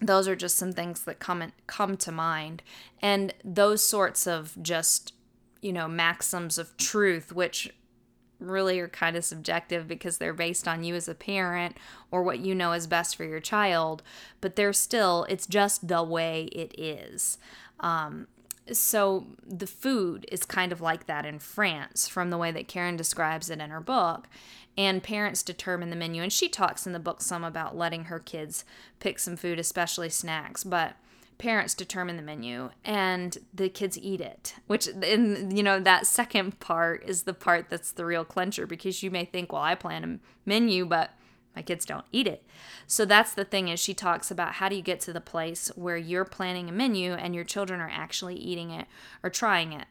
those 0.00 0.28
are 0.28 0.36
just 0.36 0.56
some 0.56 0.72
things 0.72 1.04
that 1.04 1.18
come 1.18 1.52
come 1.66 1.96
to 1.98 2.12
mind. 2.12 2.62
And 3.02 3.34
those 3.44 3.82
sorts 3.82 4.26
of 4.26 4.56
just 4.62 5.12
you 5.60 5.72
know 5.72 5.88
maxims 5.88 6.58
of 6.58 6.76
truth 6.76 7.32
which 7.32 7.72
really 8.38 8.78
are 8.78 8.88
kind 8.88 9.16
of 9.16 9.24
subjective 9.24 9.88
because 9.88 10.18
they're 10.18 10.32
based 10.32 10.68
on 10.68 10.84
you 10.84 10.94
as 10.94 11.08
a 11.08 11.14
parent 11.14 11.76
or 12.12 12.22
what 12.22 12.38
you 12.38 12.54
know 12.54 12.70
is 12.72 12.86
best 12.86 13.16
for 13.16 13.24
your 13.24 13.40
child 13.40 14.00
but 14.40 14.54
they're 14.54 14.72
still 14.72 15.26
it's 15.28 15.46
just 15.46 15.88
the 15.88 16.02
way 16.02 16.44
it 16.52 16.72
is. 16.78 17.38
Um, 17.80 18.28
so 18.72 19.26
the 19.46 19.66
food 19.66 20.26
is 20.30 20.44
kind 20.44 20.72
of 20.72 20.80
like 20.80 21.06
that 21.06 21.24
in 21.24 21.38
France 21.38 22.06
from 22.06 22.30
the 22.30 22.38
way 22.38 22.50
that 22.52 22.68
Karen 22.68 22.96
describes 22.96 23.50
it 23.50 23.60
in 23.60 23.70
her 23.70 23.80
book 23.80 24.28
and 24.78 25.02
parents 25.02 25.42
determine 25.42 25.90
the 25.90 25.96
menu. 25.96 26.22
And 26.22 26.32
she 26.32 26.48
talks 26.48 26.86
in 26.86 26.92
the 26.92 27.00
book 27.00 27.20
some 27.20 27.42
about 27.42 27.76
letting 27.76 28.04
her 28.04 28.20
kids 28.20 28.64
pick 29.00 29.18
some 29.18 29.36
food, 29.36 29.58
especially 29.58 30.08
snacks, 30.08 30.62
but 30.62 30.94
parents 31.36 31.74
determine 31.74 32.16
the 32.16 32.22
menu 32.22 32.70
and 32.84 33.38
the 33.54 33.68
kids 33.68 33.96
eat 33.96 34.20
it 34.20 34.56
which 34.66 34.88
in 34.88 35.56
you 35.56 35.62
know 35.62 35.78
that 35.78 36.04
second 36.04 36.58
part 36.58 37.00
is 37.04 37.22
the 37.22 37.32
part 37.32 37.66
that's 37.70 37.92
the 37.92 38.04
real 38.04 38.24
clincher 38.24 38.66
because 38.66 39.04
you 39.04 39.10
may 39.12 39.24
think 39.24 39.52
well 39.52 39.62
i 39.62 39.72
plan 39.72 40.02
a 40.02 40.48
menu 40.48 40.84
but 40.84 41.10
my 41.54 41.62
kids 41.62 41.84
don't 41.84 42.06
eat 42.10 42.26
it 42.26 42.44
so 42.88 43.04
that's 43.04 43.34
the 43.34 43.44
thing 43.44 43.68
is 43.68 43.78
she 43.78 43.94
talks 43.94 44.32
about 44.32 44.54
how 44.54 44.68
do 44.68 44.74
you 44.74 44.82
get 44.82 44.98
to 44.98 45.12
the 45.12 45.20
place 45.20 45.70
where 45.76 45.96
you're 45.96 46.24
planning 46.24 46.68
a 46.68 46.72
menu 46.72 47.12
and 47.12 47.36
your 47.36 47.44
children 47.44 47.80
are 47.80 47.92
actually 47.92 48.34
eating 48.34 48.72
it 48.72 48.88
or 49.22 49.30
trying 49.30 49.72
it 49.72 49.86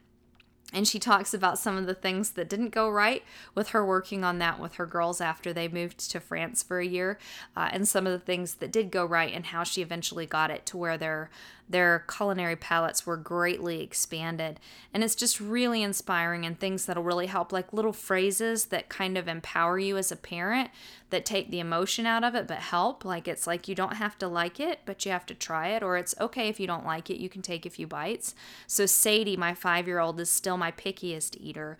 and 0.73 0.87
she 0.87 0.99
talks 0.99 1.33
about 1.33 1.57
some 1.57 1.77
of 1.77 1.85
the 1.85 1.93
things 1.93 2.31
that 2.31 2.49
didn't 2.49 2.69
go 2.69 2.89
right 2.89 3.23
with 3.55 3.69
her 3.69 3.85
working 3.85 4.23
on 4.23 4.39
that 4.39 4.59
with 4.59 4.75
her 4.75 4.85
girls 4.85 5.21
after 5.21 5.53
they 5.53 5.67
moved 5.67 6.11
to 6.11 6.19
France 6.19 6.61
for 6.61 6.79
a 6.79 6.85
year, 6.85 7.17
uh, 7.55 7.69
and 7.71 7.87
some 7.87 8.05
of 8.05 8.11
the 8.11 8.19
things 8.19 8.55
that 8.55 8.71
did 8.71 8.91
go 8.91 9.05
right 9.05 9.33
and 9.33 9.47
how 9.47 9.63
she 9.63 9.81
eventually 9.81 10.25
got 10.25 10.51
it 10.51 10.65
to 10.65 10.77
where 10.77 10.97
they're 10.97 11.29
their 11.69 12.05
culinary 12.07 12.55
palettes 12.55 13.05
were 13.05 13.17
greatly 13.17 13.81
expanded. 13.81 14.59
And 14.93 15.03
it's 15.03 15.15
just 15.15 15.39
really 15.41 15.83
inspiring 15.83 16.45
and 16.45 16.59
things 16.59 16.85
that'll 16.85 17.03
really 17.03 17.27
help, 17.27 17.51
like 17.51 17.73
little 17.73 17.93
phrases 17.93 18.65
that 18.65 18.89
kind 18.89 19.17
of 19.17 19.27
empower 19.27 19.77
you 19.77 19.97
as 19.97 20.11
a 20.11 20.15
parent 20.15 20.69
that 21.09 21.25
take 21.25 21.51
the 21.51 21.59
emotion 21.59 22.05
out 22.05 22.23
of 22.23 22.35
it 22.35 22.47
but 22.47 22.57
help. 22.57 23.03
Like 23.03 23.27
it's 23.27 23.47
like 23.47 23.67
you 23.67 23.75
don't 23.75 23.95
have 23.95 24.17
to 24.19 24.27
like 24.27 24.59
it, 24.59 24.79
but 24.85 25.05
you 25.05 25.11
have 25.11 25.25
to 25.27 25.35
try 25.35 25.69
it, 25.69 25.83
or 25.83 25.97
it's 25.97 26.15
okay 26.19 26.47
if 26.47 26.59
you 26.59 26.67
don't 26.67 26.85
like 26.85 27.09
it, 27.09 27.19
you 27.19 27.29
can 27.29 27.41
take 27.41 27.65
a 27.65 27.69
few 27.69 27.87
bites. 27.87 28.33
So 28.65 28.85
Sadie, 28.85 29.37
my 29.37 29.53
five 29.53 29.87
year 29.87 29.99
old, 29.99 30.19
is 30.19 30.29
still 30.29 30.57
my 30.57 30.71
pickiest 30.71 31.37
eater 31.39 31.77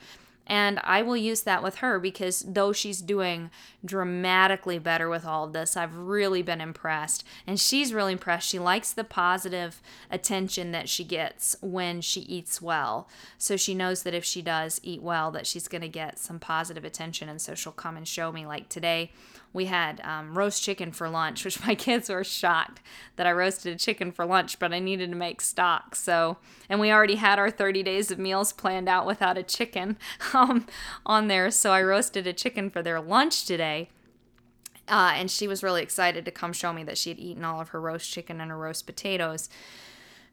And 0.47 0.79
I 0.83 1.01
will 1.01 1.17
use 1.17 1.41
that 1.41 1.61
with 1.61 1.75
her 1.75 1.99
because 1.99 2.43
though 2.47 2.71
she's 2.71 3.01
doing 3.01 3.51
dramatically 3.85 4.79
better 4.79 5.09
with 5.09 5.25
all 5.25 5.43
of 5.43 5.53
this, 5.53 5.75
I've 5.75 5.95
really 5.95 6.41
been 6.41 6.61
impressed. 6.61 7.25
And 7.45 7.59
she's 7.59 7.93
really 7.93 8.13
impressed. 8.13 8.47
She 8.47 8.57
likes 8.57 8.93
the 8.93 9.03
positive 9.03 9.81
attention 10.09 10.71
that 10.71 10.87
she 10.87 11.03
gets 11.03 11.57
when 11.61 11.99
she 11.99 12.21
eats 12.21 12.61
well. 12.61 13.09
So 13.37 13.57
she 13.57 13.75
knows 13.75 14.03
that 14.03 14.13
if 14.13 14.23
she 14.23 14.41
does 14.41 14.79
eat 14.83 15.03
well, 15.03 15.31
that 15.31 15.45
she's 15.45 15.67
going 15.67 15.81
to 15.81 15.89
get 15.89 16.17
some 16.17 16.39
positive 16.39 16.85
attention. 16.85 17.27
And 17.27 17.41
so 17.41 17.53
she'll 17.53 17.73
come 17.73 17.97
and 17.97 18.07
show 18.07 18.31
me. 18.31 18.45
Like 18.45 18.69
today, 18.69 19.11
we 19.57 19.65
had 19.65 19.99
um, 20.01 20.37
roast 20.37 20.63
chicken 20.63 20.91
for 20.91 21.09
lunch, 21.09 21.43
which 21.45 21.65
my 21.65 21.75
kids 21.75 22.07
were 22.07 22.23
shocked 22.23 22.79
that 23.17 23.27
I 23.27 23.31
roasted 23.31 23.75
a 23.75 23.77
chicken 23.77 24.13
for 24.13 24.25
lunch, 24.25 24.59
but 24.59 24.71
I 24.71 24.79
needed 24.79 25.09
to 25.09 25.17
make 25.17 25.41
stock. 25.41 25.95
So, 25.95 26.37
and 26.69 26.79
we 26.79 26.91
already 26.91 27.15
had 27.15 27.39
our 27.39 27.51
30 27.51 27.83
days 27.83 28.11
of 28.11 28.19
meals 28.19 28.53
planned 28.53 28.87
out 28.87 29.05
without 29.05 29.37
a 29.37 29.43
chicken 29.43 29.97
um, 30.33 30.67
on 31.05 31.27
there. 31.27 31.51
So 31.51 31.71
I 31.71 31.81
roasted 31.81 32.27
a 32.27 32.33
chicken 32.33 32.69
for 32.69 32.81
their 32.81 33.01
lunch 33.01 33.45
today. 33.45 33.89
Uh, 34.87 35.11
and 35.15 35.29
she 35.29 35.49
was 35.49 35.63
really 35.63 35.83
excited 35.83 36.23
to 36.23 36.31
come 36.31 36.53
show 36.53 36.71
me 36.71 36.83
that 36.83 36.97
she 36.97 37.09
had 37.09 37.19
eaten 37.19 37.43
all 37.43 37.59
of 37.59 37.69
her 37.69 37.81
roast 37.81 38.09
chicken 38.09 38.39
and 38.39 38.49
her 38.49 38.57
roast 38.57 38.85
potatoes. 38.85 39.49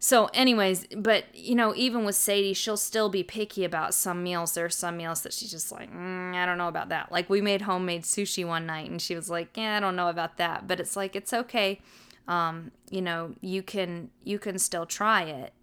So, 0.05 0.29
anyways, 0.35 0.87
but 0.95 1.35
you 1.35 1.55
know, 1.55 1.75
even 1.75 2.05
with 2.05 2.14
Sadie, 2.14 2.53
she'll 2.53 2.77
still 2.77 3.09
be 3.09 3.23
picky 3.23 3.64
about 3.64 3.95
some 3.95 4.23
meals. 4.23 4.53
There 4.53 4.67
are 4.67 4.69
some 4.69 4.99
meals 4.99 5.23
that 5.23 5.33
she's 5.33 5.51
just 5.51 5.73
like, 5.73 5.90
mm, 5.90 6.35
I 6.35 6.45
don't 6.45 6.59
know 6.59 6.69
about 6.69 6.90
that. 6.90 7.11
Like 7.11 7.31
we 7.31 7.40
made 7.40 7.62
homemade 7.62 8.03
sushi 8.03 8.47
one 8.47 8.67
night, 8.67 8.90
and 8.90 9.01
she 9.01 9.14
was 9.14 9.31
like, 9.31 9.57
Yeah, 9.57 9.79
I 9.79 9.81
don't 9.81 9.97
know 9.97 10.11
about 10.11 10.37
that. 10.37 10.69
But 10.69 10.79
it's 10.79 10.95
like 10.95 11.17
it's 11.17 11.33
okay. 11.33 11.81
Um, 12.29 12.71
you 12.90 13.01
know, 13.01 13.33
you 13.40 13.62
can 13.62 14.11
you 14.23 14.38
can 14.38 14.59
still 14.59 14.85
try 14.85 15.23
it, 15.23 15.55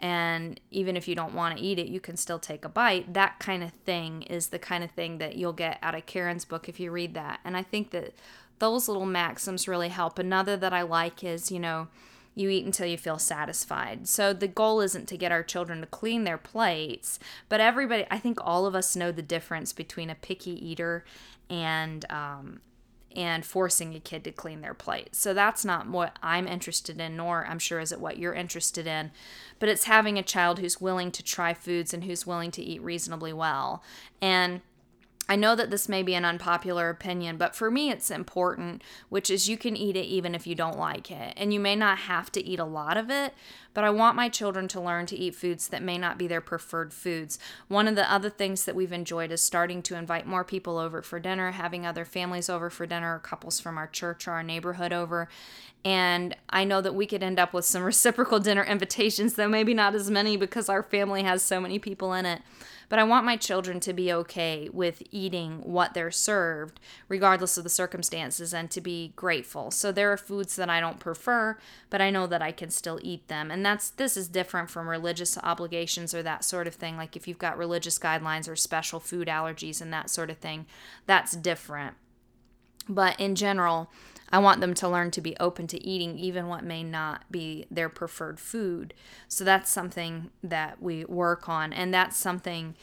and 0.00 0.58
even 0.72 0.96
if 0.96 1.06
you 1.06 1.14
don't 1.14 1.34
want 1.34 1.56
to 1.56 1.62
eat 1.62 1.78
it, 1.78 1.86
you 1.86 2.00
can 2.00 2.16
still 2.16 2.40
take 2.40 2.64
a 2.64 2.68
bite. 2.68 3.14
That 3.14 3.38
kind 3.38 3.62
of 3.62 3.70
thing 3.70 4.22
is 4.22 4.48
the 4.48 4.58
kind 4.58 4.82
of 4.82 4.90
thing 4.90 5.18
that 5.18 5.36
you'll 5.36 5.52
get 5.52 5.78
out 5.82 5.94
of 5.94 6.04
Karen's 6.04 6.44
book 6.44 6.68
if 6.68 6.80
you 6.80 6.90
read 6.90 7.14
that. 7.14 7.38
And 7.44 7.56
I 7.56 7.62
think 7.62 7.92
that 7.92 8.12
those 8.58 8.88
little 8.88 9.06
maxims 9.06 9.68
really 9.68 9.90
help. 9.90 10.18
Another 10.18 10.56
that 10.56 10.72
I 10.72 10.82
like 10.82 11.22
is, 11.22 11.52
you 11.52 11.60
know 11.60 11.86
you 12.38 12.48
eat 12.48 12.64
until 12.64 12.86
you 12.86 12.96
feel 12.96 13.18
satisfied. 13.18 14.06
So 14.06 14.32
the 14.32 14.48
goal 14.48 14.80
isn't 14.80 15.08
to 15.08 15.16
get 15.16 15.32
our 15.32 15.42
children 15.42 15.80
to 15.80 15.86
clean 15.86 16.24
their 16.24 16.38
plates, 16.38 17.18
but 17.48 17.60
everybody, 17.60 18.06
I 18.10 18.18
think 18.18 18.38
all 18.40 18.66
of 18.66 18.74
us 18.74 18.94
know 18.94 19.10
the 19.10 19.22
difference 19.22 19.72
between 19.72 20.08
a 20.08 20.14
picky 20.14 20.52
eater 20.52 21.04
and 21.50 22.04
um, 22.10 22.60
and 23.16 23.44
forcing 23.44 23.94
a 23.94 24.00
kid 24.00 24.22
to 24.22 24.30
clean 24.30 24.60
their 24.60 24.74
plate. 24.74 25.16
So 25.16 25.34
that's 25.34 25.64
not 25.64 25.88
what 25.88 26.16
I'm 26.22 26.46
interested 26.46 27.00
in, 27.00 27.16
nor 27.16 27.44
I'm 27.46 27.58
sure 27.58 27.80
is 27.80 27.90
it 27.90 28.00
what 28.00 28.18
you're 28.18 28.34
interested 28.34 28.86
in. 28.86 29.10
But 29.58 29.68
it's 29.68 29.84
having 29.84 30.18
a 30.18 30.22
child 30.22 30.58
who's 30.60 30.80
willing 30.80 31.10
to 31.12 31.22
try 31.24 31.54
foods 31.54 31.92
and 31.92 32.04
who's 32.04 32.26
willing 32.26 32.52
to 32.52 32.62
eat 32.62 32.82
reasonably 32.82 33.32
well. 33.32 33.82
And 34.20 34.60
I 35.28 35.36
know 35.36 35.54
that 35.54 35.70
this 35.70 35.88
may 35.88 36.02
be 36.02 36.14
an 36.14 36.24
unpopular 36.24 36.88
opinion, 36.88 37.36
but 37.36 37.54
for 37.54 37.70
me 37.70 37.90
it's 37.90 38.10
important, 38.10 38.82
which 39.10 39.28
is 39.30 39.48
you 39.48 39.58
can 39.58 39.76
eat 39.76 39.96
it 39.96 40.06
even 40.06 40.34
if 40.34 40.46
you 40.46 40.54
don't 40.54 40.78
like 40.78 41.10
it. 41.10 41.34
And 41.36 41.52
you 41.52 41.60
may 41.60 41.76
not 41.76 41.98
have 41.98 42.32
to 42.32 42.44
eat 42.44 42.58
a 42.58 42.64
lot 42.64 42.96
of 42.96 43.10
it, 43.10 43.34
but 43.78 43.84
I 43.84 43.90
want 43.90 44.16
my 44.16 44.28
children 44.28 44.66
to 44.70 44.80
learn 44.80 45.06
to 45.06 45.16
eat 45.16 45.36
foods 45.36 45.68
that 45.68 45.84
may 45.84 45.98
not 45.98 46.18
be 46.18 46.26
their 46.26 46.40
preferred 46.40 46.92
foods. 46.92 47.38
One 47.68 47.86
of 47.86 47.94
the 47.94 48.12
other 48.12 48.28
things 48.28 48.64
that 48.64 48.74
we've 48.74 48.90
enjoyed 48.90 49.30
is 49.30 49.40
starting 49.40 49.82
to 49.82 49.94
invite 49.94 50.26
more 50.26 50.42
people 50.42 50.78
over 50.78 51.00
for 51.00 51.20
dinner, 51.20 51.52
having 51.52 51.86
other 51.86 52.04
families 52.04 52.50
over 52.50 52.70
for 52.70 52.86
dinner, 52.86 53.20
couples 53.20 53.60
from 53.60 53.78
our 53.78 53.86
church 53.86 54.26
or 54.26 54.32
our 54.32 54.42
neighborhood 54.42 54.92
over. 54.92 55.28
And 55.84 56.34
I 56.50 56.64
know 56.64 56.80
that 56.80 56.96
we 56.96 57.06
could 57.06 57.22
end 57.22 57.38
up 57.38 57.52
with 57.52 57.66
some 57.66 57.82
reciprocal 57.84 58.40
dinner 58.40 58.64
invitations, 58.64 59.34
though 59.34 59.46
maybe 59.46 59.74
not 59.74 59.94
as 59.94 60.10
many 60.10 60.36
because 60.36 60.68
our 60.68 60.82
family 60.82 61.22
has 61.22 61.44
so 61.44 61.60
many 61.60 61.78
people 61.78 62.12
in 62.12 62.26
it. 62.26 62.42
But 62.88 62.98
I 62.98 63.04
want 63.04 63.26
my 63.26 63.36
children 63.36 63.80
to 63.80 63.92
be 63.92 64.12
okay 64.12 64.70
with 64.72 65.02
eating 65.10 65.60
what 65.62 65.92
they're 65.92 66.10
served, 66.10 66.80
regardless 67.08 67.58
of 67.58 67.64
the 67.64 67.70
circumstances, 67.70 68.54
and 68.54 68.70
to 68.70 68.80
be 68.80 69.12
grateful. 69.14 69.70
So 69.70 69.92
there 69.92 70.10
are 70.10 70.16
foods 70.16 70.56
that 70.56 70.70
I 70.70 70.80
don't 70.80 70.98
prefer, 70.98 71.58
but 71.90 72.00
I 72.00 72.10
know 72.10 72.26
that 72.26 72.40
I 72.40 72.50
can 72.50 72.70
still 72.70 72.98
eat 73.02 73.28
them. 73.28 73.50
And 73.50 73.64
that's 73.68 73.90
this 73.90 74.16
is 74.16 74.28
different 74.28 74.70
from 74.70 74.88
religious 74.88 75.36
obligations 75.38 76.14
or 76.14 76.22
that 76.22 76.42
sort 76.42 76.66
of 76.66 76.74
thing. 76.74 76.96
Like 76.96 77.16
if 77.16 77.28
you've 77.28 77.38
got 77.38 77.58
religious 77.58 77.98
guidelines 77.98 78.48
or 78.48 78.56
special 78.56 78.98
food 78.98 79.28
allergies 79.28 79.82
and 79.82 79.92
that 79.92 80.08
sort 80.08 80.30
of 80.30 80.38
thing, 80.38 80.66
that's 81.06 81.36
different. 81.36 81.94
But 82.88 83.20
in 83.20 83.34
general, 83.34 83.90
I 84.30 84.38
want 84.38 84.60
them 84.60 84.74
to 84.74 84.88
learn 84.88 85.10
to 85.12 85.20
be 85.20 85.36
open 85.38 85.66
to 85.68 85.82
eating 85.84 86.18
even 86.18 86.48
what 86.48 86.64
may 86.64 86.82
not 86.82 87.30
be 87.30 87.66
their 87.70 87.88
preferred 87.88 88.38
food. 88.38 88.94
So 89.26 89.44
that's 89.44 89.70
something 89.70 90.30
that 90.42 90.82
we 90.82 91.04
work 91.04 91.48
on. 91.48 91.72
And 91.72 91.92
that's 91.92 92.16
something 92.16 92.74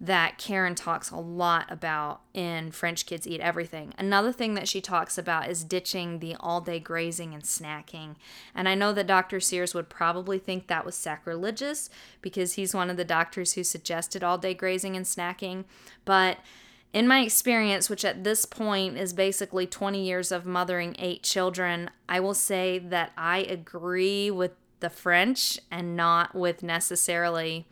that 0.00 0.38
Karen 0.38 0.74
talks 0.74 1.10
a 1.10 1.16
lot 1.16 1.70
about 1.70 2.20
in 2.32 2.70
French 2.70 3.06
Kids 3.06 3.26
Eat 3.26 3.40
Everything. 3.40 3.92
Another 3.98 4.32
thing 4.32 4.54
that 4.54 4.68
she 4.68 4.80
talks 4.80 5.18
about 5.18 5.48
is 5.48 5.64
ditching 5.64 6.18
the 6.18 6.36
all 6.40 6.60
day 6.60 6.80
grazing 6.80 7.34
and 7.34 7.42
snacking. 7.42 8.16
And 8.54 8.68
I 8.68 8.74
know 8.74 8.92
that 8.92 9.06
Dr. 9.06 9.40
Sears 9.40 9.74
would 9.74 9.88
probably 9.88 10.38
think 10.38 10.66
that 10.66 10.86
was 10.86 10.94
sacrilegious 10.94 11.90
because 12.22 12.54
he's 12.54 12.74
one 12.74 12.90
of 12.90 12.96
the 12.96 13.04
doctors 13.04 13.52
who 13.54 13.64
suggested 13.64 14.24
all 14.24 14.38
day 14.38 14.54
grazing 14.54 14.96
and 14.96 15.04
snacking. 15.04 15.64
But 16.04 16.38
in 16.94 17.08
my 17.08 17.22
experience, 17.22 17.90
which 17.90 18.04
at 18.04 18.22
this 18.22 18.46
point 18.46 18.96
is 18.96 19.12
basically 19.12 19.66
20 19.66 20.00
years 20.00 20.30
of 20.30 20.46
mothering 20.46 20.94
eight 21.00 21.24
children, 21.24 21.90
I 22.08 22.20
will 22.20 22.34
say 22.34 22.78
that 22.78 23.10
I 23.18 23.38
agree 23.38 24.30
with 24.30 24.52
the 24.78 24.88
French 24.88 25.58
and 25.72 25.96
not 25.96 26.36
with 26.36 26.62
necessarily 26.62 27.66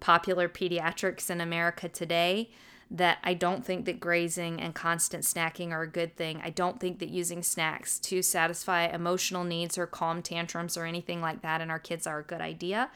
popular 0.00 0.48
pediatrics 0.48 1.30
in 1.30 1.40
America 1.40 1.88
today. 1.88 2.50
That 2.90 3.18
I 3.22 3.34
don't 3.34 3.64
think 3.64 3.86
that 3.86 4.00
grazing 4.00 4.60
and 4.60 4.74
constant 4.74 5.22
snacking 5.22 5.70
are 5.70 5.82
a 5.82 5.88
good 5.88 6.16
thing. 6.16 6.40
I 6.44 6.50
don't 6.50 6.80
think 6.80 6.98
that 6.98 7.08
using 7.08 7.42
snacks 7.44 7.98
to 8.00 8.22
satisfy 8.22 8.86
emotional 8.86 9.44
needs 9.44 9.78
or 9.78 9.86
calm 9.86 10.20
tantrums 10.20 10.76
or 10.76 10.84
anything 10.84 11.20
like 11.20 11.42
that 11.42 11.60
in 11.60 11.70
our 11.70 11.78
kids 11.78 12.08
are 12.08 12.18
a 12.18 12.24
good 12.24 12.40
idea 12.40 12.90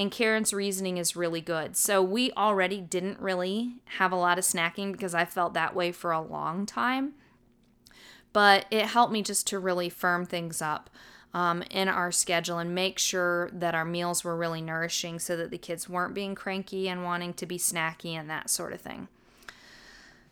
and 0.00 0.10
Karen's 0.10 0.54
reasoning 0.54 0.96
is 0.96 1.14
really 1.14 1.42
good. 1.42 1.76
So 1.76 2.02
we 2.02 2.32
already 2.32 2.80
didn't 2.80 3.20
really 3.20 3.74
have 3.98 4.12
a 4.12 4.16
lot 4.16 4.38
of 4.38 4.44
snacking 4.44 4.92
because 4.92 5.14
I 5.14 5.26
felt 5.26 5.52
that 5.52 5.76
way 5.76 5.92
for 5.92 6.10
a 6.10 6.22
long 6.22 6.64
time. 6.64 7.12
But 8.32 8.64
it 8.70 8.86
helped 8.86 9.12
me 9.12 9.20
just 9.20 9.46
to 9.48 9.58
really 9.58 9.90
firm 9.90 10.24
things 10.24 10.62
up 10.62 10.88
um, 11.34 11.62
in 11.70 11.86
our 11.86 12.10
schedule 12.12 12.56
and 12.56 12.74
make 12.74 12.98
sure 12.98 13.50
that 13.52 13.74
our 13.74 13.84
meals 13.84 14.24
were 14.24 14.38
really 14.38 14.62
nourishing 14.62 15.18
so 15.18 15.36
that 15.36 15.50
the 15.50 15.58
kids 15.58 15.86
weren't 15.86 16.14
being 16.14 16.34
cranky 16.34 16.88
and 16.88 17.04
wanting 17.04 17.34
to 17.34 17.44
be 17.44 17.58
snacky 17.58 18.14
and 18.14 18.30
that 18.30 18.48
sort 18.48 18.72
of 18.72 18.80
thing. 18.80 19.08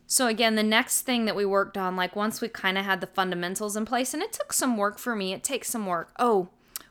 So, 0.06 0.28
again, 0.28 0.54
the 0.54 0.62
next 0.62 1.02
thing 1.02 1.26
that 1.26 1.36
we 1.36 1.44
worked 1.44 1.76
on, 1.76 1.94
like 1.94 2.16
once 2.16 2.40
we 2.40 2.48
kind 2.48 2.78
of 2.78 2.86
had 2.86 3.02
the 3.02 3.06
fundamentals 3.06 3.76
in 3.76 3.84
place, 3.84 4.14
and 4.14 4.22
it 4.22 4.32
took 4.32 4.54
some 4.54 4.78
work 4.78 4.98
for 4.98 5.14
me, 5.14 5.34
it 5.34 5.44
takes 5.44 5.68
some 5.68 5.84
work. 5.84 6.14
Oh, 6.18 6.48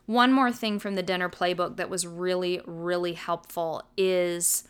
one 0.08 0.32
more 0.32 0.52
thing 0.52 0.80
from 0.80 0.96
the 0.96 1.04
dinner 1.04 1.30
playbook 1.30 1.76
that 1.76 1.90
was 1.90 2.08
really, 2.08 2.62
really 2.66 3.14
helpful 3.14 3.84
is 3.96 4.64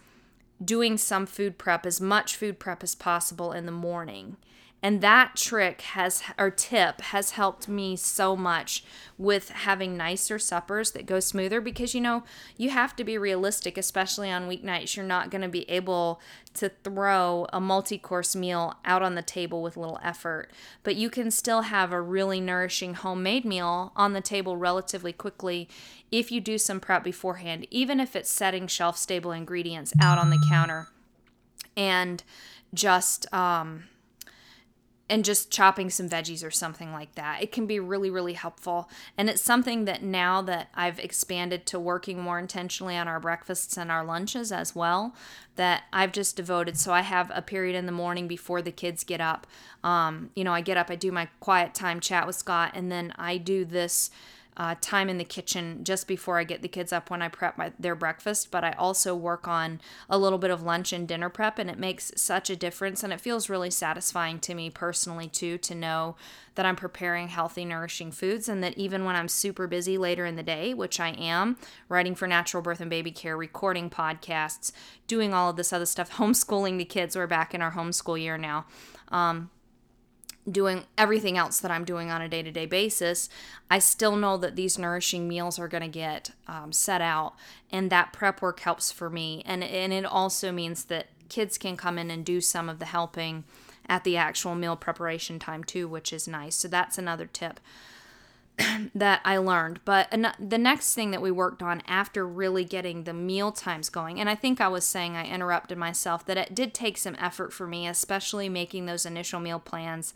doing 0.64 0.98
some 0.98 1.26
food 1.28 1.58
prep, 1.60 1.86
as 1.86 2.02
much 2.02 2.36
food 2.36 2.60
prep 2.60 2.84
as 2.84 2.96
possible 2.96 3.52
in 3.54 3.68
the 3.68 3.72
morning. 3.72 4.36
And 4.84 5.02
that 5.02 5.36
trick 5.36 5.82
has, 5.82 6.22
or 6.38 6.52
tip, 6.52 7.02
has 7.02 7.32
helped 7.32 7.68
me 7.68 7.96
so 7.96 8.36
much 8.36 8.84
with 9.18 9.50
having 9.50 9.98
nicer 9.98 10.38
suppers 10.38 10.92
that 10.92 11.08
go 11.08 11.20
smoother 11.20 11.60
because, 11.60 11.96
you 11.96 12.02
know, 12.02 12.24
you 12.58 12.70
have 12.70 12.96
to 12.98 13.04
be 13.04 13.18
realistic, 13.18 13.76
especially 13.76 14.30
on 14.32 14.48
weeknights. 14.48 14.96
You're 14.96 15.06
not 15.06 15.32
going 15.32 15.42
to 15.42 15.48
be 15.48 15.68
able 15.70 16.22
to 16.54 16.70
throw 16.84 17.48
a 17.52 17.60
multi 17.60 17.98
course 17.98 18.36
meal 18.36 18.76
out 18.86 19.02
on 19.02 19.16
the 19.16 19.24
table 19.24 19.64
with 19.64 19.78
little 19.78 20.00
effort, 20.04 20.52
but 20.84 20.96
you 20.96 21.10
can 21.10 21.32
still 21.32 21.64
have 21.64 21.92
a 21.92 22.02
really 22.02 22.40
nourishing 22.40 22.94
homemade 22.94 23.46
meal 23.46 23.92
on 23.96 24.14
the 24.14 24.22
table 24.22 24.58
relatively 24.58 25.12
quickly 25.12 25.68
if 26.12 26.32
you 26.32 26.40
do 26.40 26.60
some 26.60 26.80
prep 26.80 27.04
beforehand, 27.04 27.66
even 27.72 28.00
if 28.00 28.16
it's 28.16 28.30
setting 28.30 28.68
shelf 28.68 28.96
stable 28.96 29.32
ingredients 29.32 29.92
out 30.00 30.20
on 30.20 30.30
the 30.30 30.46
counter 30.50 30.88
and 31.76 32.24
just, 32.74 33.32
um, 33.34 33.86
and 35.10 35.24
just 35.24 35.52
chopping 35.52 35.90
some 35.90 36.10
veggies 36.10 36.46
or 36.46 36.52
something 36.52 36.92
like 36.92 37.16
that. 37.16 37.42
It 37.42 37.52
can 37.52 37.66
be 37.66 37.80
really, 37.80 38.10
really 38.10 38.34
helpful. 38.34 38.90
And 39.18 39.30
it's 39.30 39.42
something 39.42 39.86
that 39.86 40.04
now 40.04 40.42
that 40.42 40.70
I've 40.76 41.00
expanded 41.00 41.66
to 41.68 41.80
working 41.80 42.22
more 42.22 42.40
intentionally 42.40 42.98
on 42.98 43.08
our 43.08 43.20
breakfasts 43.20 43.78
and 43.78 43.92
our 43.92 44.04
lunches 44.04 44.52
as 44.52 44.76
well, 44.76 45.16
that 45.56 45.84
I've 45.94 46.12
just 46.12 46.36
devoted. 46.36 46.78
So 46.78 46.94
I 46.94 47.02
have 47.02 47.32
a 47.34 47.42
period 47.42 47.76
in 47.76 47.86
the 47.86 47.92
morning 47.92 48.28
before 48.28 48.62
the 48.62 48.72
kids 48.72 49.04
get 49.04 49.22
up. 49.22 49.48
Um, 49.84 50.30
you 50.36 50.44
know, 50.44 50.54
I 50.54 50.62
get 50.62 50.78
up, 50.78 50.90
I 50.90 50.96
do 50.96 51.12
my 51.12 51.30
quiet 51.40 51.74
time 51.74 52.00
chat 52.00 52.28
with 52.28 52.36
Scott, 52.36 52.72
and 52.74 52.92
then 52.92 53.14
I 53.18 53.38
do 53.38 53.64
this 53.64 54.12
uh, 54.58 54.74
time 54.82 55.08
in 55.08 55.20
the 55.20 55.24
kitchen 55.24 55.84
just 55.84 56.08
before 56.08 56.40
I 56.40 56.44
get 56.44 56.64
the 56.64 56.68
kids 56.68 56.92
up 56.92 57.12
when 57.12 57.22
I 57.22 57.28
prep 57.28 57.60
my, 57.60 57.72
their 57.80 57.94
breakfast, 57.94 58.50
but 58.50 58.64
I 58.64 58.72
also 58.72 59.16
work 59.16 59.48
on 59.48 59.80
a 60.10 60.18
little 60.18 60.40
bit 60.40 60.50
of 60.50 60.64
lunch 60.64 60.92
and 60.92 61.08
dinner 61.08 61.30
prep, 61.30 61.60
and 61.60 61.70
it 61.70 61.78
makes 61.78 62.12
such 62.16 62.50
a 62.50 62.56
difference. 62.56 63.04
And 63.04 63.14
it 63.14 63.22
feels 63.22 63.52
really 63.52 63.70
satisfying 63.70 64.40
to 64.40 64.56
me 64.56 64.72
personally, 64.72 65.28
too, 65.28 65.60
to 65.60 65.76
know 65.76 66.16
that 66.56 66.66
I'm 66.66 66.76
preparing 66.76 67.28
healthy, 67.28 67.66
nourishing 67.66 68.12
foods, 68.12 68.50
and 68.50 68.64
that 68.64 68.76
even 68.80 69.06
when 69.06 69.16
I'm 69.16 69.28
super 69.28 69.68
busy 69.68 69.96
later 69.96 70.26
in 70.26 70.38
the 70.38 70.44
day, 70.44 70.74
which 70.74 71.00
I 71.00 71.10
am, 71.10 71.58
writing 71.88 72.16
for 72.16 72.28
Natural 72.28 72.64
Birth 72.64 72.82
and 72.82 72.90
Baby 72.90 73.12
Care, 73.12 73.38
recording 73.38 73.92
podcasts, 73.92 74.72
doing 75.06 75.36
all 75.36 75.52
of 75.52 75.56
this 75.56 75.72
other 75.72 75.86
stuff, 75.86 76.12
homeschooling 76.18 76.80
the 76.80 76.86
kids, 76.86 77.16
we're 77.16 77.28
back 77.28 77.54
in 77.54 77.62
our 77.62 77.74
homeschool 77.74 78.20
year 78.20 78.40
now. 78.40 78.66
Um, 79.10 79.52
doing 80.50 80.86
everything 80.98 81.38
else 81.38 81.60
that 81.60 81.72
I'm 81.72 81.84
doing 81.86 82.10
on 82.10 82.22
a 82.22 82.30
day 82.30 82.42
to 82.42 82.52
day 82.52 82.66
basis, 82.66 83.30
I 83.70 83.80
still 83.80 84.16
know 84.16 84.38
that 84.38 84.56
these 84.56 84.78
nourishing 84.78 85.28
meals 85.28 85.60
are 85.60 85.68
going 85.68 85.84
to 85.84 85.90
get 85.90 86.32
um, 86.48 86.72
set 86.72 87.02
out, 87.02 87.34
and 87.72 87.90
that 87.90 88.14
prep 88.14 88.42
work 88.42 88.62
helps 88.62 88.92
for 88.92 89.10
me. 89.10 89.44
And, 89.46 89.64
and 89.64 89.92
it 89.92 90.06
also 90.06 90.52
means 90.52 90.86
that 90.86 91.08
kids 91.30 91.58
can 91.58 91.76
come 91.76 91.98
in 91.98 92.10
and 92.10 92.26
do 92.26 92.40
some 92.40 92.70
of 92.70 92.80
the 92.80 92.86
helping 92.86 93.44
at 93.90 94.04
the 94.04 94.18
actual 94.18 94.56
meal 94.56 94.76
preparation 94.76 95.40
time, 95.40 95.64
too, 95.64 95.88
which 95.88 96.14
is 96.14 96.28
nice. 96.28 96.56
So 96.56 96.68
that's 96.68 96.98
another 96.98 97.26
tip. 97.26 97.60
that 98.96 99.22
I 99.24 99.38
learned. 99.38 99.80
But 99.86 100.08
an- 100.12 100.34
the 100.40 100.58
next 100.58 100.94
thing 100.94 101.12
that 101.12 101.22
we 101.22 101.32
worked 101.32 101.62
on 101.62 101.82
after 101.88 102.26
really 102.26 102.64
getting 102.64 103.04
the 103.04 103.14
meal 103.14 103.52
times 103.52 103.90
going, 103.90 104.20
and 104.20 104.30
I 104.30 104.36
think 104.36 104.60
I 104.60 104.68
was 104.68 104.86
saying 104.86 105.16
I 105.16 105.26
interrupted 105.26 105.78
myself, 105.78 106.26
that 106.26 106.38
it 106.38 106.56
did 106.56 106.74
take 106.74 106.98
some 106.98 107.16
effort 107.20 107.54
for 107.54 107.68
me, 107.68 107.88
especially 107.88 108.50
making 108.50 108.86
those 108.86 109.06
initial 109.06 109.40
meal 109.40 109.60
plans 109.60 110.14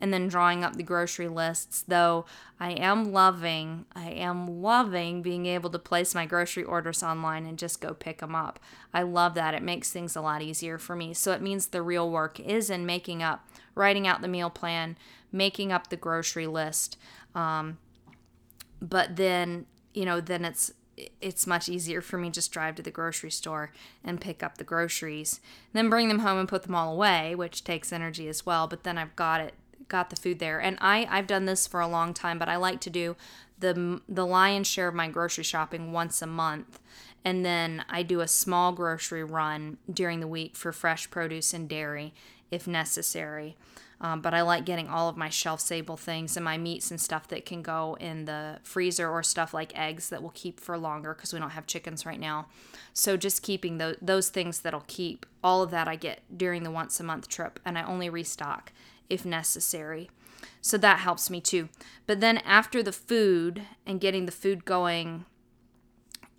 and 0.00 0.12
then 0.12 0.28
drawing 0.28 0.64
up 0.64 0.76
the 0.76 0.82
grocery 0.82 1.28
lists. 1.28 1.84
Though 1.86 2.24
I 2.58 2.70
am 2.72 3.12
loving, 3.12 3.84
I 3.94 4.10
am 4.10 4.62
loving 4.62 5.20
being 5.22 5.46
able 5.46 5.70
to 5.70 5.78
place 5.78 6.14
my 6.14 6.24
grocery 6.26 6.64
orders 6.64 7.02
online 7.02 7.44
and 7.44 7.58
just 7.58 7.80
go 7.80 7.92
pick 7.92 8.18
them 8.18 8.34
up. 8.34 8.58
I 8.94 9.02
love 9.02 9.34
that. 9.34 9.54
It 9.54 9.62
makes 9.62 9.90
things 9.92 10.16
a 10.16 10.22
lot 10.22 10.42
easier 10.42 10.78
for 10.78 10.96
me. 10.96 11.12
So 11.12 11.32
it 11.32 11.42
means 11.42 11.66
the 11.66 11.82
real 11.82 12.10
work 12.10 12.40
is 12.40 12.70
in 12.70 12.86
making 12.86 13.22
up, 13.22 13.46
writing 13.74 14.06
out 14.06 14.22
the 14.22 14.28
meal 14.28 14.50
plan, 14.50 14.96
making 15.30 15.70
up 15.70 15.90
the 15.90 15.96
grocery 15.96 16.46
list. 16.46 16.96
Um, 17.34 17.78
but 18.80 19.16
then, 19.16 19.66
you 19.94 20.04
know, 20.04 20.20
then 20.20 20.44
it's 20.44 20.72
it's 21.22 21.46
much 21.46 21.66
easier 21.66 22.02
for 22.02 22.18
me 22.18 22.28
just 22.28 22.52
drive 22.52 22.74
to 22.74 22.82
the 22.82 22.90
grocery 22.90 23.30
store 23.30 23.72
and 24.04 24.20
pick 24.20 24.42
up 24.42 24.58
the 24.58 24.64
groceries 24.64 25.40
then 25.72 25.88
bring 25.88 26.08
them 26.08 26.18
home 26.18 26.38
and 26.38 26.46
put 26.46 26.64
them 26.64 26.74
all 26.74 26.92
away 26.92 27.34
which 27.34 27.64
takes 27.64 27.90
energy 27.90 28.28
as 28.28 28.44
well 28.44 28.66
but 28.66 28.84
then 28.84 28.98
i've 28.98 29.16
got 29.16 29.40
it 29.40 29.54
got 29.90 30.08
the 30.08 30.16
food 30.16 30.38
there. 30.38 30.58
And 30.58 30.78
I 30.80 31.06
I've 31.10 31.26
done 31.26 31.44
this 31.44 31.66
for 31.66 31.80
a 31.80 31.88
long 31.88 32.14
time, 32.14 32.38
but 32.38 32.48
I 32.48 32.56
like 32.56 32.80
to 32.82 32.90
do 32.90 33.16
the 33.58 34.00
the 34.08 34.24
lion's 34.24 34.66
share 34.66 34.88
of 34.88 34.94
my 34.94 35.08
grocery 35.08 35.44
shopping 35.44 35.92
once 35.92 36.22
a 36.22 36.26
month. 36.26 36.80
And 37.24 37.44
then 37.44 37.84
I 37.88 38.02
do 38.02 38.20
a 38.20 38.28
small 38.28 38.72
grocery 38.72 39.24
run 39.24 39.76
during 39.92 40.20
the 40.20 40.26
week 40.26 40.56
for 40.56 40.72
fresh 40.72 41.10
produce 41.10 41.52
and 41.52 41.68
dairy 41.68 42.14
if 42.50 42.66
necessary. 42.66 43.56
Um, 44.02 44.22
but 44.22 44.32
I 44.32 44.40
like 44.40 44.64
getting 44.64 44.88
all 44.88 45.10
of 45.10 45.18
my 45.18 45.28
shelf 45.28 45.60
stable 45.60 45.98
things 45.98 46.36
and 46.36 46.44
my 46.44 46.56
meats 46.56 46.90
and 46.90 46.98
stuff 46.98 47.28
that 47.28 47.44
can 47.44 47.60
go 47.60 47.98
in 48.00 48.24
the 48.24 48.58
freezer 48.62 49.08
or 49.10 49.22
stuff 49.22 49.52
like 49.52 49.78
eggs 49.78 50.08
that 50.08 50.22
will 50.22 50.30
keep 50.30 50.58
for 50.58 50.78
longer 50.78 51.12
because 51.12 51.34
we 51.34 51.38
don't 51.38 51.50
have 51.50 51.66
chickens 51.66 52.06
right 52.06 52.18
now. 52.18 52.46
So 52.94 53.18
just 53.18 53.42
keeping 53.42 53.76
those, 53.76 53.96
those 54.00 54.30
things 54.30 54.60
that'll 54.60 54.84
keep, 54.86 55.26
all 55.44 55.62
of 55.62 55.70
that 55.72 55.86
I 55.86 55.96
get 55.96 56.22
during 56.34 56.62
the 56.62 56.70
once 56.70 56.98
a 56.98 57.04
month 57.04 57.28
trip 57.28 57.60
and 57.64 57.76
I 57.76 57.82
only 57.82 58.08
restock 58.08 58.72
if 59.10 59.26
necessary. 59.26 60.08
So 60.62 60.78
that 60.78 61.00
helps 61.00 61.28
me 61.28 61.42
too. 61.42 61.68
But 62.06 62.20
then 62.20 62.38
after 62.38 62.82
the 62.82 62.92
food 62.92 63.62
and 63.84 64.00
getting 64.00 64.24
the 64.24 64.32
food 64.32 64.64
going, 64.64 65.26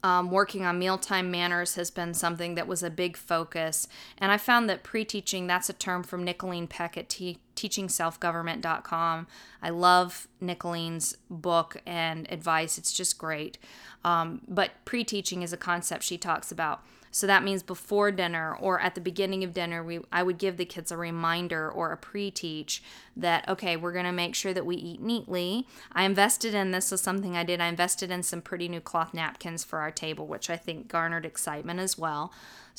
um, 0.04 0.32
working 0.32 0.66
on 0.66 0.80
mealtime 0.80 1.30
manners 1.30 1.76
has 1.76 1.92
been 1.92 2.14
something 2.14 2.56
that 2.56 2.68
was 2.68 2.82
a 2.82 2.90
big 2.90 3.16
focus. 3.16 3.88
And 4.18 4.32
I 4.32 4.38
found 4.38 4.70
that 4.70 4.84
pre 4.84 5.06
teaching, 5.06 5.48
that's 5.48 5.70
a 5.70 5.74
term 5.74 6.04
from 6.04 6.26
Nicholeen 6.26 6.68
Peck 6.68 6.98
at 6.98 7.10
te- 7.10 7.40
teachingselfgovernment.com. 7.56 9.28
I 9.62 9.70
love 9.70 10.28
Nicholeen's 10.42 11.18
book 11.30 11.82
and 11.86 12.32
advice, 12.32 12.78
it's 12.78 12.94
just 12.94 13.18
great. 13.18 13.58
Um, 14.04 14.42
but 14.48 14.72
pre 14.86 15.04
teaching 15.04 15.44
is 15.44 15.54
a 15.54 15.58
concept 15.58 16.04
she 16.04 16.18
talks 16.18 16.52
about. 16.52 16.84
So 17.12 17.28
that 17.28 17.44
means 17.44 17.62
before 17.62 18.12
dinner 18.12 18.56
or 18.56 18.80
at 18.80 18.96
the 18.96 19.02
beginning 19.02 19.44
of 19.44 19.54
dinner, 19.54 19.84
we 19.84 20.00
I 20.12 20.24
would 20.24 20.38
give 20.38 20.58
the 20.58 20.66
kids 20.66 20.92
a 20.92 20.98
reminder 20.98 21.70
or 21.70 21.92
a 21.92 21.98
pre-teach 21.98 22.82
that 23.18 23.48
okay, 23.48 23.76
we're 23.76 23.92
going 23.92 24.06
to 24.06 24.12
make 24.12 24.34
sure 24.34 24.54
that 24.54 24.66
we 24.66 24.78
eat 24.78 25.02
neatly. 25.02 25.68
I 25.92 26.06
invested 26.06 26.54
in 26.54 26.72
this 26.72 26.92
was 26.92 27.02
something 27.02 27.36
I 27.36 27.44
did. 27.44 27.60
I 27.60 27.68
invested 27.68 28.12
in 28.12 28.24
some 28.24 28.42
pretty 28.42 28.70
new 28.70 28.82
cloth 28.82 29.14
napkins 29.14 29.64
for 29.64 29.80
our 29.80 29.92
table, 29.92 30.26
which 30.26 30.50
I 30.50 30.56
think 30.58 30.88
garnered 30.88 31.26
excitement 31.26 31.80
as 31.80 31.98
well. 31.98 32.32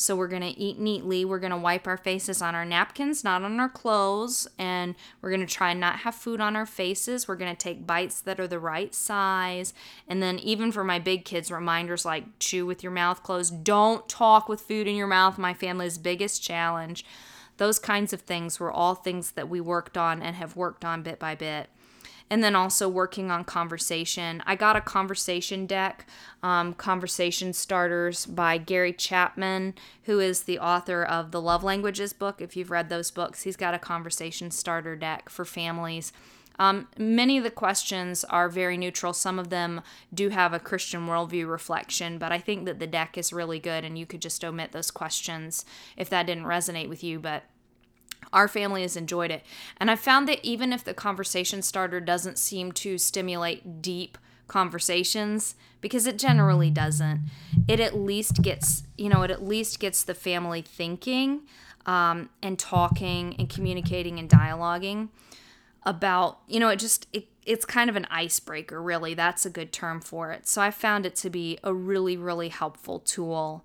So 0.03 0.17
we're 0.17 0.29
going 0.29 0.43
to 0.43 0.59
eat 0.59 0.81
neatly. 0.81 1.25
We're 1.25 1.39
going 1.39 1.53
to 1.53 1.57
wipe 1.57 1.87
our 1.87 1.97
faces 1.97 2.43
on 2.43 2.57
our 2.57 2.65
napkins, 2.65 3.23
not 3.23 3.43
on 3.43 3.61
our 3.61 3.69
clothes. 3.69 4.49
And 4.59 4.97
we're 5.21 5.31
going 5.31 5.47
to 5.47 5.55
try 5.55 5.73
not 5.75 6.01
have 6.01 6.17
food 6.17 6.41
on 6.41 6.57
our 6.57 6.67
faces. 6.67 7.29
We're 7.29 7.37
going 7.37 7.55
to 7.55 7.59
take 7.59 7.87
bites 7.87 8.21
that 8.23 8.41
are 8.41 8.49
the 8.49 8.59
right 8.59 8.93
size. 8.93 9.73
And 10.09 10.21
then, 10.21 10.39
even 10.41 10.73
for 10.73 10.83
my 10.83 10.99
big 10.99 11.25
kids, 11.25 11.53
reminders 11.53 12.05
like 12.05 12.25
chew 12.41 12.67
with 12.67 12.83
your 12.83 12.93
mouth 12.93 13.23
closed. 13.23 13.63
Don't 13.63 14.09
talk 14.09 14.49
with 14.49 14.61
food 14.61 14.89
in 14.89 14.97
your 14.97 15.07
mouth. 15.07 15.39
My 15.39 15.55
family's 15.55 15.99
biggest 15.99 16.43
challenge. 16.43 17.05
Those 17.59 17.79
kinds 17.79 18.13
of 18.13 18.23
things 18.23 18.59
were 18.59 18.73
all 18.73 18.97
things 18.97 19.33
that 19.33 19.49
we 19.49 19.61
worked 19.61 19.97
on 19.97 20.21
and 20.21 20.35
have 20.35 20.57
worked 20.57 20.85
on 20.85 21.03
bit 21.03 21.21
by 21.21 21.37
bit 21.37 21.71
and 22.33 22.43
then 22.43 22.57
also 22.57 22.89
working 22.89 23.31
on 23.31 23.45
conversation. 23.45 24.43
I 24.47 24.57
got 24.57 24.75
a 24.75 24.81
conversation 24.81 25.67
deck, 25.67 26.07
um, 26.43 26.73
Conversation 26.73 27.53
Starters 27.53 28.25
by 28.25 28.57
Gary 28.57 28.95
Chapman, 28.95 29.75
who 30.05 30.19
is 30.19 30.45
the 30.45 30.59
author 30.59 31.05
of 31.05 31.31
the 31.31 31.43
Love 31.43 31.63
Languages 31.63 32.15
book. 32.15 32.41
If 32.41 32.57
you've 32.57 32.71
read 32.71 32.89
those 32.89 33.11
books, 33.11 33.43
he's 33.43 33.55
got 33.55 33.75
a 33.75 33.79
conversation 33.79 34.51
starter 34.51 34.97
deck 34.97 35.29
for 35.29 35.45
families. 35.45 36.11
Um, 36.59 36.89
many 36.97 37.37
of 37.37 37.45
the 37.45 37.51
questions 37.51 38.25
are 38.25 38.49
very 38.49 38.79
neutral. 38.79 39.13
Some 39.13 39.39
of 39.39 39.51
them 39.51 39.83
do 40.15 40.31
have 40.31 40.55
a 40.55 40.59
Christian 40.59 41.07
worldview 41.07 41.47
reflection, 41.51 42.17
but 42.17 42.33
I 42.33 42.39
think 42.39 42.65
that 42.65 42.79
the 42.79 42.87
deck 42.87 43.19
is 43.19 43.35
really 43.35 43.59
good 43.59 43.85
and 43.85 43.99
you 43.99 44.07
could 44.07 44.23
just 44.23 44.43
omit 44.43 44.73
those 44.73 44.91
questions 44.91 45.67
if 45.99 46.09
that 46.09 46.25
didn't 46.25 46.45
resonate 46.45 46.89
with 46.89 47.05
you. 47.05 47.21
But 47.21 47.45
our 48.33 48.49
family 48.49 48.83
has 48.83 48.97
enjoyed 48.97 49.31
it. 49.31 49.45
And 49.77 49.91
I 49.91 49.97
found 49.97 50.29
that 50.29 50.45
even 50.45 50.73
if 50.73 50.85
the 50.85 50.95
conversation 50.95 51.63
starter 51.63 52.01
doesn't 52.01 52.39
seem 52.39 52.73
to 52.73 52.99
stimulate 52.99 53.83
deep 53.83 54.19
conversations, 54.49 55.55
because 55.81 56.07
it 56.07 56.19
generally 56.19 56.71
doesn't, 56.71 57.23
it 57.67 57.81
at 57.81 57.97
least 57.97 58.43
gets, 58.43 58.85
you 58.97 59.09
know, 59.09 59.23
it 59.23 59.31
at 59.31 59.43
least 59.43 59.81
gets 59.81 60.05
the 60.05 60.15
family 60.15 60.63
thinking 60.63 61.43
um, 61.87 62.31
and 62.43 62.59
talking 62.59 63.35
and 63.39 63.49
communicating 63.49 64.19
and 64.19 64.31
dialoguing 64.31 65.09
about, 65.85 66.39
you 66.47 66.61
know, 66.61 66.69
it 66.69 66.79
just, 66.79 67.09
it, 67.13 67.27
it's 67.45 67.65
kind 67.65 67.91
of 67.91 67.97
an 67.97 68.07
icebreaker, 68.11 68.81
really. 68.81 69.15
That's 69.15 69.45
a 69.45 69.51
good 69.51 69.73
term 69.73 70.01
for 70.01 70.31
it. 70.31 70.47
So 70.47 70.63
I 70.63 70.71
found 70.71 71.05
it 71.05 71.17
to 71.17 71.31
be 71.31 71.59
a 71.65 71.75
really, 71.75 72.17
really 72.17 72.51
helpful 72.51 73.01
tool 73.01 73.65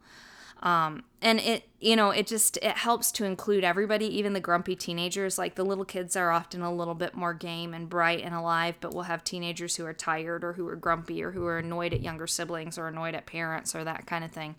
um, 0.61 1.03
and 1.21 1.39
it, 1.39 1.69
you 1.79 1.95
know, 1.95 2.09
it 2.09 2.27
just 2.27 2.57
it 2.57 2.77
helps 2.77 3.11
to 3.13 3.25
include 3.25 3.63
everybody, 3.63 4.05
even 4.17 4.33
the 4.33 4.39
grumpy 4.39 4.75
teenagers. 4.75 5.37
Like 5.37 5.55
the 5.55 5.63
little 5.63 5.85
kids 5.85 6.15
are 6.15 6.31
often 6.31 6.61
a 6.61 6.73
little 6.73 6.95
bit 6.95 7.15
more 7.15 7.33
game 7.33 7.73
and 7.73 7.89
bright 7.89 8.23
and 8.23 8.33
alive, 8.33 8.75
but 8.81 8.93
we'll 8.93 9.03
have 9.03 9.23
teenagers 9.23 9.75
who 9.75 9.85
are 9.85 9.93
tired 9.93 10.43
or 10.43 10.53
who 10.53 10.67
are 10.67 10.75
grumpy 10.75 11.23
or 11.23 11.31
who 11.31 11.45
are 11.45 11.59
annoyed 11.59 11.93
at 11.93 12.01
younger 12.01 12.27
siblings 12.27 12.77
or 12.77 12.87
annoyed 12.87 13.15
at 13.15 13.25
parents 13.25 13.75
or 13.75 13.83
that 13.83 14.05
kind 14.05 14.23
of 14.23 14.31
thing. 14.31 14.55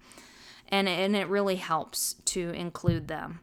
And 0.68 0.88
and 0.88 1.16
it 1.16 1.28
really 1.28 1.56
helps 1.56 2.14
to 2.26 2.50
include 2.50 3.08
them 3.08 3.40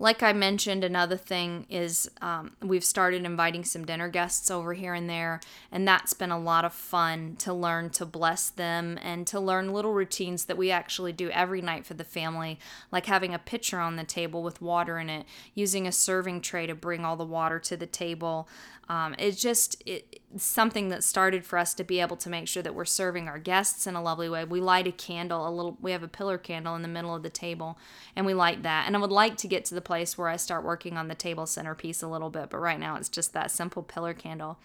like 0.00 0.22
I 0.22 0.32
mentioned, 0.32 0.82
another 0.82 1.18
thing 1.18 1.66
is 1.68 2.10
um, 2.22 2.52
we've 2.62 2.82
started 2.82 3.26
inviting 3.26 3.64
some 3.64 3.84
dinner 3.84 4.08
guests 4.08 4.50
over 4.50 4.72
here 4.72 4.94
and 4.94 5.10
there, 5.10 5.40
and 5.70 5.86
that's 5.86 6.14
been 6.14 6.30
a 6.30 6.38
lot 6.38 6.64
of 6.64 6.72
fun 6.72 7.36
to 7.40 7.52
learn 7.52 7.90
to 7.90 8.06
bless 8.06 8.48
them 8.48 8.98
and 9.02 9.26
to 9.26 9.38
learn 9.38 9.74
little 9.74 9.92
routines 9.92 10.46
that 10.46 10.56
we 10.56 10.70
actually 10.70 11.12
do 11.12 11.28
every 11.28 11.60
night 11.60 11.84
for 11.84 11.92
the 11.92 12.02
family, 12.02 12.58
like 12.90 13.04
having 13.04 13.34
a 13.34 13.38
pitcher 13.38 13.78
on 13.78 13.96
the 13.96 14.04
table 14.04 14.42
with 14.42 14.62
water 14.62 14.98
in 14.98 15.10
it, 15.10 15.26
using 15.54 15.86
a 15.86 15.92
serving 15.92 16.40
tray 16.40 16.66
to 16.66 16.74
bring 16.74 17.04
all 17.04 17.16
the 17.16 17.22
water 17.22 17.58
to 17.58 17.76
the 17.76 17.86
table, 17.86 18.48
um, 18.90 19.14
it's 19.20 19.40
just 19.40 19.80
it, 19.86 20.18
something 20.36 20.88
that 20.88 21.04
started 21.04 21.46
for 21.46 21.60
us 21.60 21.74
to 21.74 21.84
be 21.84 22.00
able 22.00 22.16
to 22.16 22.28
make 22.28 22.48
sure 22.48 22.60
that 22.60 22.74
we're 22.74 22.84
serving 22.84 23.28
our 23.28 23.38
guests 23.38 23.86
in 23.86 23.94
a 23.94 24.02
lovely 24.02 24.28
way. 24.28 24.44
We 24.44 24.60
light 24.60 24.88
a 24.88 24.92
candle, 24.92 25.46
a 25.46 25.48
little, 25.48 25.78
we 25.80 25.92
have 25.92 26.02
a 26.02 26.08
pillar 26.08 26.38
candle 26.38 26.74
in 26.74 26.82
the 26.82 26.88
middle 26.88 27.14
of 27.14 27.22
the 27.22 27.30
table, 27.30 27.78
and 28.16 28.26
we 28.26 28.34
light 28.34 28.64
that. 28.64 28.88
And 28.88 28.96
I 28.96 28.98
would 28.98 29.12
like 29.12 29.36
to 29.38 29.46
get 29.46 29.64
to 29.66 29.76
the 29.76 29.80
place 29.80 30.18
where 30.18 30.26
I 30.26 30.34
start 30.34 30.64
working 30.64 30.96
on 30.96 31.06
the 31.06 31.14
table 31.14 31.46
centerpiece 31.46 32.02
a 32.02 32.08
little 32.08 32.30
bit, 32.30 32.50
but 32.50 32.58
right 32.58 32.80
now 32.80 32.96
it's 32.96 33.08
just 33.08 33.32
that 33.32 33.52
simple 33.52 33.84
pillar 33.84 34.12
candle. 34.12 34.58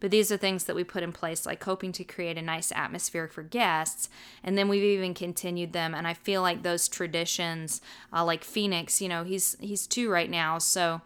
But 0.00 0.10
these 0.10 0.32
are 0.32 0.36
things 0.36 0.64
that 0.64 0.74
we 0.74 0.82
put 0.82 1.04
in 1.04 1.12
place, 1.12 1.46
like 1.46 1.62
hoping 1.62 1.92
to 1.92 2.04
create 2.04 2.36
a 2.36 2.42
nice 2.42 2.72
atmosphere 2.72 3.28
for 3.28 3.44
guests. 3.44 4.08
And 4.42 4.58
then 4.58 4.68
we've 4.68 4.82
even 4.82 5.14
continued 5.14 5.72
them. 5.72 5.94
And 5.94 6.06
I 6.06 6.14
feel 6.14 6.42
like 6.42 6.64
those 6.64 6.88
traditions, 6.88 7.80
uh, 8.12 8.24
like 8.24 8.42
Phoenix, 8.42 9.00
you 9.00 9.08
know, 9.08 9.22
he's 9.22 9.56
he's 9.60 9.86
two 9.86 10.10
right 10.10 10.30
now, 10.30 10.58
so 10.58 11.00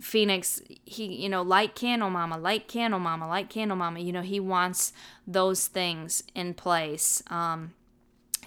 Phoenix, 0.00 0.62
he, 0.84 1.06
you 1.06 1.28
know, 1.28 1.42
light 1.42 1.74
candle 1.74 2.10
mama, 2.10 2.38
light 2.38 2.68
candle 2.68 3.00
mama, 3.00 3.28
light 3.28 3.48
candle 3.48 3.76
mama. 3.76 4.00
You 4.00 4.12
know, 4.12 4.22
he 4.22 4.40
wants 4.40 4.92
those 5.26 5.66
things 5.66 6.22
in 6.34 6.54
place. 6.54 7.22
Um, 7.28 7.74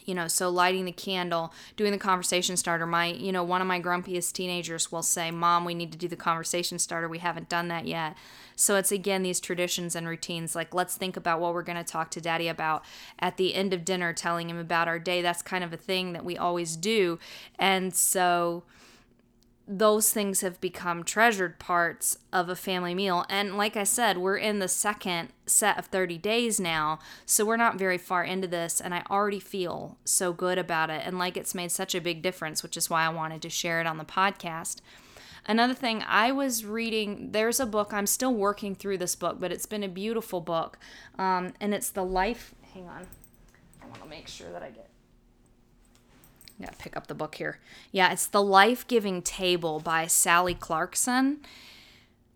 you 0.05 0.13
know, 0.13 0.27
so 0.27 0.49
lighting 0.49 0.85
the 0.85 0.91
candle, 0.91 1.51
doing 1.75 1.91
the 1.91 1.97
conversation 1.97 2.55
starter. 2.57 2.85
My, 2.85 3.07
you 3.07 3.31
know, 3.31 3.43
one 3.43 3.61
of 3.61 3.67
my 3.67 3.81
grumpiest 3.81 4.33
teenagers 4.33 4.91
will 4.91 5.01
say, 5.03 5.31
Mom, 5.31 5.65
we 5.65 5.73
need 5.73 5.91
to 5.91 5.97
do 5.97 6.07
the 6.07 6.15
conversation 6.15 6.77
starter. 6.79 7.09
We 7.09 7.19
haven't 7.19 7.49
done 7.49 7.67
that 7.69 7.87
yet. 7.87 8.15
So 8.55 8.75
it's 8.75 8.91
again 8.91 9.23
these 9.23 9.39
traditions 9.39 9.95
and 9.95 10.07
routines. 10.07 10.55
Like, 10.55 10.73
let's 10.73 10.95
think 10.95 11.17
about 11.17 11.39
what 11.39 11.53
we're 11.53 11.63
going 11.63 11.77
to 11.77 11.83
talk 11.83 12.11
to 12.11 12.21
daddy 12.21 12.47
about 12.47 12.85
at 13.19 13.37
the 13.37 13.55
end 13.55 13.73
of 13.73 13.83
dinner, 13.83 14.13
telling 14.13 14.49
him 14.49 14.59
about 14.59 14.87
our 14.87 14.99
day. 14.99 15.21
That's 15.21 15.41
kind 15.41 15.63
of 15.63 15.73
a 15.73 15.77
thing 15.77 16.13
that 16.13 16.23
we 16.23 16.37
always 16.37 16.75
do. 16.75 17.19
And 17.57 17.93
so, 17.93 18.63
those 19.67 20.13
things 20.13 20.41
have 20.41 20.61
become 20.61 21.03
treasured 21.03 21.57
parts 21.57 22.19
of 22.31 22.49
a 22.49 22.55
family 22.55 22.93
meal. 22.93 23.25
And 23.29 23.57
like 23.57 23.75
I 23.75 23.83
said, 23.83 24.17
we're 24.17 24.37
in 24.37 24.59
the 24.59 24.67
second 24.67 25.29
set 25.47 25.79
of 25.79 25.87
30 25.87 26.17
days 26.19 26.59
now, 26.59 26.99
so 27.25 27.45
we're 27.45 27.57
not 27.57 27.79
very 27.79 27.97
far 27.97 28.23
into 28.23 28.47
this, 28.47 28.79
and 28.79 28.93
I 28.93 29.03
already 29.09 29.39
feel 29.39 29.97
so 30.05 30.33
good 30.33 30.57
about 30.57 30.89
it 30.89 31.01
and 31.05 31.17
like 31.17 31.35
it's 31.35 31.55
made 31.55 31.71
such 31.71 31.95
a 31.95 32.01
big 32.01 32.21
difference, 32.21 32.61
which 32.61 32.77
is 32.77 32.89
why 32.89 33.05
I 33.05 33.09
wanted 33.09 33.41
to 33.41 33.49
share 33.49 33.81
it 33.81 33.87
on 33.87 33.97
the 33.97 34.05
podcast. 34.05 34.81
Another 35.47 35.75
thing, 35.75 36.03
I 36.07 36.31
was 36.31 36.65
reading, 36.65 37.31
there's 37.31 37.59
a 37.59 37.67
book, 37.67 37.93
I'm 37.93 38.07
still 38.07 38.33
working 38.33 38.73
through 38.73 38.97
this 38.97 39.15
book, 39.15 39.39
but 39.39 39.51
it's 39.51 39.67
been 39.67 39.83
a 39.83 39.87
beautiful 39.87 40.41
book, 40.41 40.79
um, 41.19 41.53
and 41.59 41.73
it's 41.73 41.89
The 41.89 42.03
Life. 42.03 42.55
Hang 42.73 42.87
on. 42.87 43.07
I 43.81 43.85
want 43.85 44.01
to 44.01 44.09
make 44.09 44.27
sure 44.27 44.51
that 44.51 44.63
I 44.63 44.69
get 44.69 44.89
yeah, 46.57 46.69
pick 46.77 46.95
up 46.95 47.07
the 47.07 47.15
book 47.15 47.35
here. 47.35 47.59
Yeah, 47.91 48.11
it's 48.11 48.27
The 48.27 48.41
Life 48.41 48.87
Giving 48.87 49.21
Table 49.21 49.79
by 49.79 50.07
Sally 50.07 50.53
Clarkson. 50.53 51.39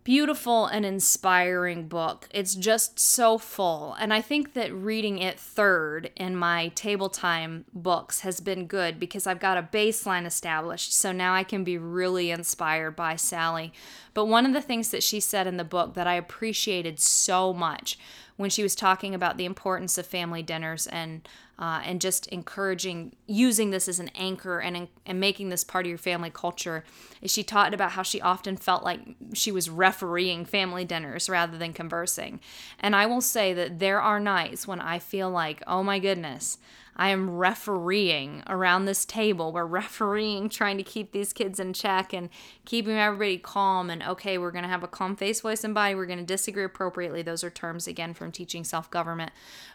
Beautiful 0.02 0.66
and 0.66 0.84
inspiring 0.84 1.86
book. 1.86 2.26
It's 2.30 2.54
just 2.54 2.98
so 2.98 3.38
full. 3.38 3.94
And 4.00 4.12
I 4.12 4.20
think 4.22 4.54
that 4.54 4.72
reading 4.72 5.18
it 5.18 5.38
third 5.38 6.10
in 6.16 6.36
my 6.36 6.68
table 6.68 7.10
time 7.10 7.66
books 7.72 8.20
has 8.20 8.40
been 8.40 8.66
good 8.66 8.98
because 8.98 9.26
I've 9.26 9.40
got 9.40 9.58
a 9.58 9.62
baseline 9.62 10.26
established. 10.26 10.94
So 10.94 11.12
now 11.12 11.34
I 11.34 11.44
can 11.44 11.64
be 11.64 11.78
really 11.78 12.30
inspired 12.30 12.96
by 12.96 13.16
Sally. 13.16 13.72
But 14.14 14.24
one 14.24 14.46
of 14.46 14.54
the 14.54 14.62
things 14.62 14.90
that 14.90 15.02
she 15.02 15.20
said 15.20 15.46
in 15.46 15.58
the 15.58 15.64
book 15.64 15.94
that 15.94 16.06
I 16.06 16.14
appreciated 16.14 16.98
so 16.98 17.52
much 17.52 17.98
when 18.40 18.48
she 18.48 18.62
was 18.62 18.74
talking 18.74 19.14
about 19.14 19.36
the 19.36 19.44
importance 19.44 19.98
of 19.98 20.06
family 20.06 20.42
dinners 20.42 20.86
and 20.86 21.28
uh, 21.58 21.82
and 21.84 22.00
just 22.00 22.26
encouraging 22.28 23.14
using 23.26 23.68
this 23.68 23.86
as 23.86 24.00
an 24.00 24.10
anchor 24.14 24.60
and 24.60 24.88
and 25.04 25.20
making 25.20 25.50
this 25.50 25.62
part 25.62 25.84
of 25.84 25.90
your 25.90 25.98
family 25.98 26.30
culture. 26.30 26.82
She 27.26 27.42
talked 27.42 27.74
about 27.74 27.92
how 27.92 28.02
she 28.02 28.18
often 28.18 28.56
felt 28.56 28.82
like 28.82 29.00
she 29.34 29.52
was 29.52 29.68
refereeing 29.68 30.46
family 30.46 30.86
dinners 30.86 31.28
rather 31.28 31.58
than 31.58 31.74
conversing. 31.74 32.40
And 32.78 32.96
I 32.96 33.04
will 33.04 33.20
say 33.20 33.52
that 33.52 33.78
there 33.78 34.00
are 34.00 34.18
nights 34.18 34.66
when 34.66 34.80
I 34.80 34.98
feel 34.98 35.28
like, 35.28 35.62
oh 35.66 35.82
my 35.82 35.98
goodness, 35.98 36.56
I 37.00 37.08
am 37.08 37.30
refereeing 37.30 38.42
around 38.46 38.84
this 38.84 39.06
table. 39.06 39.52
We're 39.52 39.64
refereeing, 39.64 40.50
trying 40.50 40.76
to 40.76 40.82
keep 40.82 41.12
these 41.12 41.32
kids 41.32 41.58
in 41.58 41.72
check 41.72 42.12
and 42.12 42.28
keeping 42.66 42.98
everybody 42.98 43.38
calm. 43.38 43.88
And 43.88 44.02
okay, 44.02 44.36
we're 44.36 44.50
going 44.50 44.64
to 44.64 44.68
have 44.68 44.82
a 44.82 44.86
calm 44.86 45.16
face, 45.16 45.40
voice, 45.40 45.64
and 45.64 45.72
body. 45.72 45.94
We're 45.94 46.04
going 46.04 46.18
to 46.18 46.24
disagree 46.26 46.62
appropriately. 46.62 47.22
Those 47.22 47.42
are 47.42 47.48
terms, 47.48 47.86
again, 47.86 48.12
from 48.12 48.32
teaching 48.32 48.64
self 48.64 48.90
government. 48.90 49.32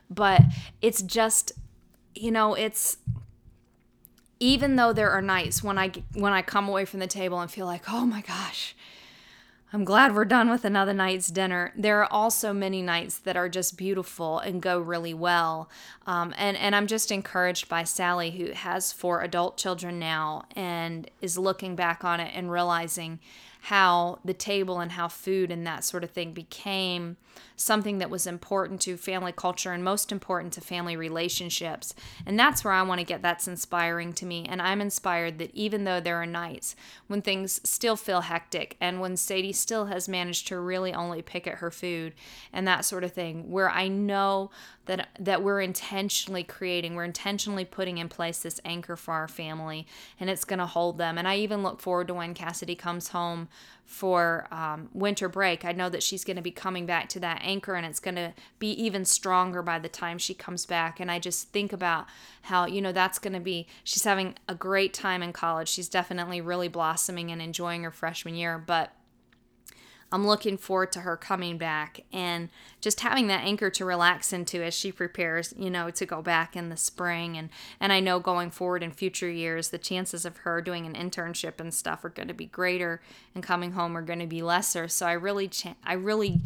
But 0.07 0.43
it's 0.83 1.01
just, 1.01 1.53
you 2.13 2.29
know, 2.29 2.53
it's 2.53 2.97
even 4.39 4.75
though 4.75 4.93
there 4.93 5.09
are 5.09 5.21
nights 5.21 5.63
when 5.63 5.79
I 5.79 5.93
when 6.13 6.31
I 6.31 6.43
come 6.43 6.69
away 6.69 6.85
from 6.85 6.99
the 6.99 7.07
table 7.07 7.39
and 7.39 7.49
feel 7.49 7.65
like, 7.65 7.85
oh 7.91 8.05
my 8.05 8.21
gosh, 8.21 8.75
I'm 9.75 9.83
glad 9.83 10.15
we're 10.15 10.23
done 10.23 10.49
with 10.49 10.63
another 10.63 10.93
night's 10.93 11.27
dinner. 11.27 11.73
There 11.75 11.99
are 11.99 12.07
also 12.09 12.53
many 12.53 12.81
nights 12.81 13.17
that 13.17 13.35
are 13.35 13.49
just 13.49 13.75
beautiful 13.75 14.39
and 14.39 14.61
go 14.61 14.79
really 14.79 15.13
well. 15.13 15.69
Um, 16.07 16.33
and, 16.37 16.55
and 16.55 16.73
I'm 16.73 16.87
just 16.87 17.11
encouraged 17.11 17.67
by 17.67 17.83
Sally, 17.83 18.31
who 18.31 18.53
has 18.53 18.93
four 18.93 19.21
adult 19.21 19.57
children 19.57 19.99
now 19.99 20.45
and 20.55 21.11
is 21.19 21.37
looking 21.37 21.75
back 21.75 22.05
on 22.05 22.21
it 22.21 22.31
and 22.33 22.49
realizing 22.49 23.19
how 23.65 24.19
the 24.23 24.31
table 24.31 24.79
and 24.79 24.91
how 24.91 25.07
food 25.07 25.49
and 25.49 25.65
that 25.65 25.83
sort 25.83 26.03
of 26.03 26.11
thing 26.11 26.33
became 26.33 27.17
something 27.55 27.97
that 27.97 28.11
was 28.11 28.27
important 28.27 28.79
to 28.79 28.95
family 28.95 29.31
culture 29.31 29.71
and 29.71 29.83
most 29.83 30.11
important 30.11 30.53
to 30.53 30.61
family 30.61 30.95
relationships. 30.95 31.95
And 32.27 32.37
that's 32.37 32.63
where 32.63 32.73
I 32.73 32.83
want 32.83 32.99
to 32.99 33.05
get 33.05 33.23
that's 33.23 33.47
inspiring 33.47 34.13
to 34.13 34.25
me. 34.27 34.45
And 34.47 34.61
I'm 34.61 34.81
inspired 34.81 35.39
that 35.39 35.49
even 35.55 35.83
though 35.83 35.99
there 35.99 36.21
are 36.21 36.27
nights 36.27 36.75
when 37.07 37.23
things 37.23 37.59
still 37.67 37.95
feel 37.95 38.21
hectic 38.21 38.77
and 38.79 39.01
when 39.01 39.17
Sadie 39.17 39.51
still 39.51 39.85
has 39.85 40.07
managed 40.07 40.47
to 40.49 40.59
really 40.59 40.93
only 40.93 41.23
pick 41.23 41.47
at 41.47 41.55
her 41.55 41.71
food 41.71 42.13
and 42.53 42.67
that 42.67 42.85
sort 42.85 43.03
of 43.03 43.13
thing, 43.13 43.49
where 43.49 43.71
I 43.71 43.87
know 43.87 44.51
that 44.85 45.09
that 45.19 45.43
we're 45.43 45.61
intentionally 45.61 46.43
creating, 46.43 46.95
we're 46.95 47.03
intentionally 47.03 47.65
putting 47.65 47.97
in 47.97 48.09
place 48.09 48.39
this 48.39 48.59
anchor 48.65 48.95
for 48.95 49.13
our 49.13 49.27
family 49.27 49.87
and 50.19 50.29
it's 50.29 50.45
going 50.45 50.59
to 50.59 50.65
hold 50.65 50.97
them. 50.97 51.17
And 51.17 51.27
I 51.27 51.37
even 51.37 51.63
look 51.63 51.81
forward 51.81 52.07
to 52.07 52.13
when 52.13 52.33
Cassidy 52.33 52.75
comes 52.75 53.09
home 53.09 53.47
for 53.85 54.47
um, 54.51 54.89
winter 54.93 55.29
break. 55.29 55.63
I 55.63 55.71
know 55.71 55.89
that 55.89 56.01
she's 56.01 56.23
going 56.23 56.37
to 56.37 56.41
be 56.41 56.51
coming 56.51 56.85
back 56.85 57.07
to 57.09 57.19
that 57.19 57.41
anchor 57.43 57.75
and 57.75 57.85
it's 57.85 57.99
going 57.99 58.15
to 58.15 58.33
be 58.57 58.71
even 58.71 59.05
stronger 59.05 59.61
by 59.61 59.77
the 59.77 59.89
time 59.89 60.17
she 60.17 60.33
comes 60.33 60.65
back. 60.65 60.99
And 60.99 61.11
I 61.11 61.19
just 61.19 61.49
think 61.49 61.71
about 61.71 62.07
how, 62.43 62.65
you 62.65 62.81
know, 62.81 62.91
that's 62.91 63.19
going 63.19 63.33
to 63.33 63.39
be, 63.39 63.67
she's 63.83 64.03
having 64.03 64.35
a 64.47 64.55
great 64.55 64.93
time 64.93 65.21
in 65.21 65.33
college. 65.33 65.69
She's 65.69 65.87
definitely 65.89 66.41
really 66.41 66.67
blossoming 66.67 67.31
and 67.31 67.41
enjoying 67.41 67.83
her 67.83 67.91
freshman 67.91 68.33
year. 68.33 68.57
But 68.57 68.91
I'm 70.11 70.25
looking 70.25 70.57
forward 70.57 70.91
to 70.93 71.01
her 71.01 71.17
coming 71.17 71.57
back 71.57 72.01
and 72.13 72.49
just 72.79 73.01
having 73.01 73.27
that 73.27 73.43
anchor 73.43 73.69
to 73.71 73.85
relax 73.85 74.31
into 74.31 74.63
as 74.63 74.73
she 74.73 74.91
prepares, 74.91 75.53
you 75.57 75.69
know, 75.69 75.89
to 75.89 76.05
go 76.05 76.21
back 76.21 76.55
in 76.55 76.69
the 76.69 76.77
spring. 76.77 77.37
And, 77.37 77.49
and 77.79 77.91
I 77.91 77.99
know 77.99 78.19
going 78.19 78.51
forward 78.51 78.83
in 78.83 78.91
future 78.91 79.29
years, 79.29 79.69
the 79.69 79.77
chances 79.77 80.23
of 80.23 80.37
her 80.37 80.61
doing 80.61 80.85
an 80.85 80.93
internship 80.93 81.59
and 81.59 81.73
stuff 81.73 82.05
are 82.05 82.09
going 82.09 82.27
to 82.27 82.33
be 82.33 82.45
greater 82.45 83.01
and 83.33 83.43
coming 83.43 83.71
home 83.71 83.97
are 83.97 84.03
going 84.03 84.19
to 84.19 84.27
be 84.27 84.41
lesser. 84.41 84.87
So 84.87 85.05
I 85.05 85.13
really, 85.13 85.47
cha- 85.47 85.75
I 85.83 85.93
really, 85.93 86.41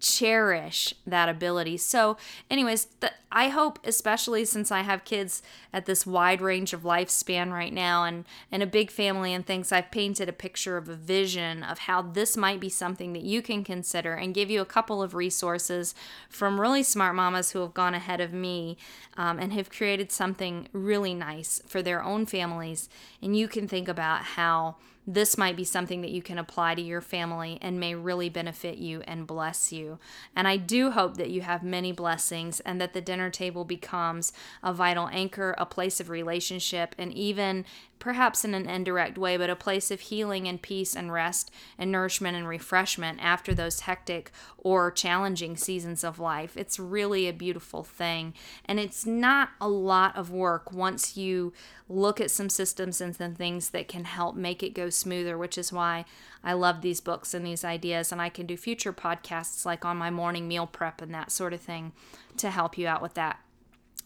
cherish 0.00 0.94
that 1.06 1.28
ability. 1.28 1.76
So, 1.76 2.16
anyways, 2.50 2.86
the, 3.00 3.12
I 3.30 3.48
hope, 3.48 3.78
especially 3.84 4.44
since 4.44 4.70
I 4.70 4.82
have 4.82 5.04
kids 5.04 5.42
at 5.72 5.86
this 5.86 6.06
wide 6.06 6.40
range 6.40 6.72
of 6.72 6.82
lifespan 6.82 7.52
right 7.52 7.72
now 7.72 8.04
and, 8.04 8.24
and 8.50 8.62
a 8.62 8.66
big 8.66 8.90
family 8.90 9.32
and 9.32 9.46
things, 9.46 9.72
I've 9.72 9.90
painted 9.90 10.28
a 10.28 10.32
picture 10.32 10.76
of 10.76 10.88
a 10.88 10.94
vision 10.94 11.62
of 11.62 11.80
how 11.80 12.02
this 12.02 12.36
might 12.36 12.60
be 12.60 12.68
something 12.68 13.01
that 13.12 13.22
you 13.22 13.42
can 13.42 13.64
consider 13.64 14.14
and 14.14 14.34
give 14.34 14.50
you 14.50 14.60
a 14.60 14.66
couple 14.66 15.02
of 15.02 15.14
resources 15.14 15.94
from 16.28 16.60
really 16.60 16.82
smart 16.82 17.16
mamas 17.16 17.50
who 17.50 17.60
have 17.60 17.74
gone 17.74 17.94
ahead 17.94 18.20
of 18.20 18.32
me 18.32 18.76
um, 19.16 19.38
and 19.38 19.52
have 19.52 19.68
created 19.70 20.12
something 20.12 20.68
really 20.72 21.14
nice 21.14 21.60
for 21.66 21.82
their 21.82 22.02
own 22.02 22.24
families. 22.26 22.88
And 23.20 23.36
you 23.36 23.48
can 23.48 23.66
think 23.66 23.88
about 23.88 24.22
how 24.22 24.76
this 25.06 25.36
might 25.36 25.56
be 25.56 25.64
something 25.64 26.00
that 26.02 26.10
you 26.10 26.22
can 26.22 26.38
apply 26.38 26.74
to 26.74 26.82
your 26.82 27.00
family 27.00 27.58
and 27.60 27.80
may 27.80 27.94
really 27.94 28.28
benefit 28.28 28.78
you 28.78 29.02
and 29.06 29.26
bless 29.26 29.72
you. 29.72 29.98
And 30.36 30.46
I 30.46 30.56
do 30.56 30.92
hope 30.92 31.16
that 31.16 31.30
you 31.30 31.40
have 31.40 31.62
many 31.64 31.90
blessings 31.90 32.60
and 32.60 32.80
that 32.80 32.92
the 32.92 33.00
dinner 33.00 33.28
table 33.28 33.64
becomes 33.64 34.32
a 34.62 34.72
vital 34.72 35.08
anchor, 35.08 35.54
a 35.58 35.66
place 35.66 35.98
of 35.98 36.08
relationship, 36.08 36.94
and 36.98 37.12
even 37.14 37.64
perhaps 38.02 38.44
in 38.44 38.52
an 38.52 38.68
indirect 38.68 39.16
way, 39.16 39.36
but 39.36 39.48
a 39.48 39.54
place 39.54 39.92
of 39.92 40.00
healing 40.00 40.48
and 40.48 40.60
peace 40.60 40.96
and 40.96 41.12
rest 41.12 41.52
and 41.78 41.92
nourishment 41.92 42.36
and 42.36 42.48
refreshment 42.48 43.16
after 43.22 43.54
those 43.54 43.80
hectic 43.80 44.32
or 44.58 44.90
challenging 44.90 45.56
seasons 45.56 46.02
of 46.02 46.18
life. 46.18 46.56
It's 46.56 46.80
really 46.80 47.28
a 47.28 47.32
beautiful 47.32 47.84
thing. 47.84 48.34
And 48.64 48.80
it's 48.80 49.06
not 49.06 49.50
a 49.60 49.68
lot 49.68 50.16
of 50.16 50.32
work 50.32 50.72
once 50.72 51.16
you 51.16 51.52
look 51.88 52.20
at 52.20 52.32
some 52.32 52.48
systems 52.48 53.00
and 53.00 53.14
some 53.14 53.36
things 53.36 53.70
that 53.70 53.86
can 53.86 54.02
help 54.02 54.34
make 54.34 54.64
it 54.64 54.74
go 54.74 54.90
smoother, 54.92 55.36
which 55.36 55.58
is 55.58 55.72
why 55.72 56.04
I 56.44 56.52
love 56.52 56.80
these 56.80 57.00
books 57.00 57.34
and 57.34 57.44
these 57.44 57.64
ideas. 57.64 58.12
And 58.12 58.20
I 58.20 58.28
can 58.28 58.46
do 58.46 58.56
future 58.56 58.92
podcasts 58.92 59.64
like 59.64 59.84
on 59.84 59.96
my 59.96 60.10
morning 60.10 60.48
meal 60.48 60.66
prep 60.66 61.00
and 61.00 61.14
that 61.14 61.32
sort 61.32 61.52
of 61.52 61.60
thing 61.60 61.92
to 62.36 62.50
help 62.50 62.78
you 62.78 62.86
out 62.86 63.02
with 63.02 63.14
that. 63.14 63.40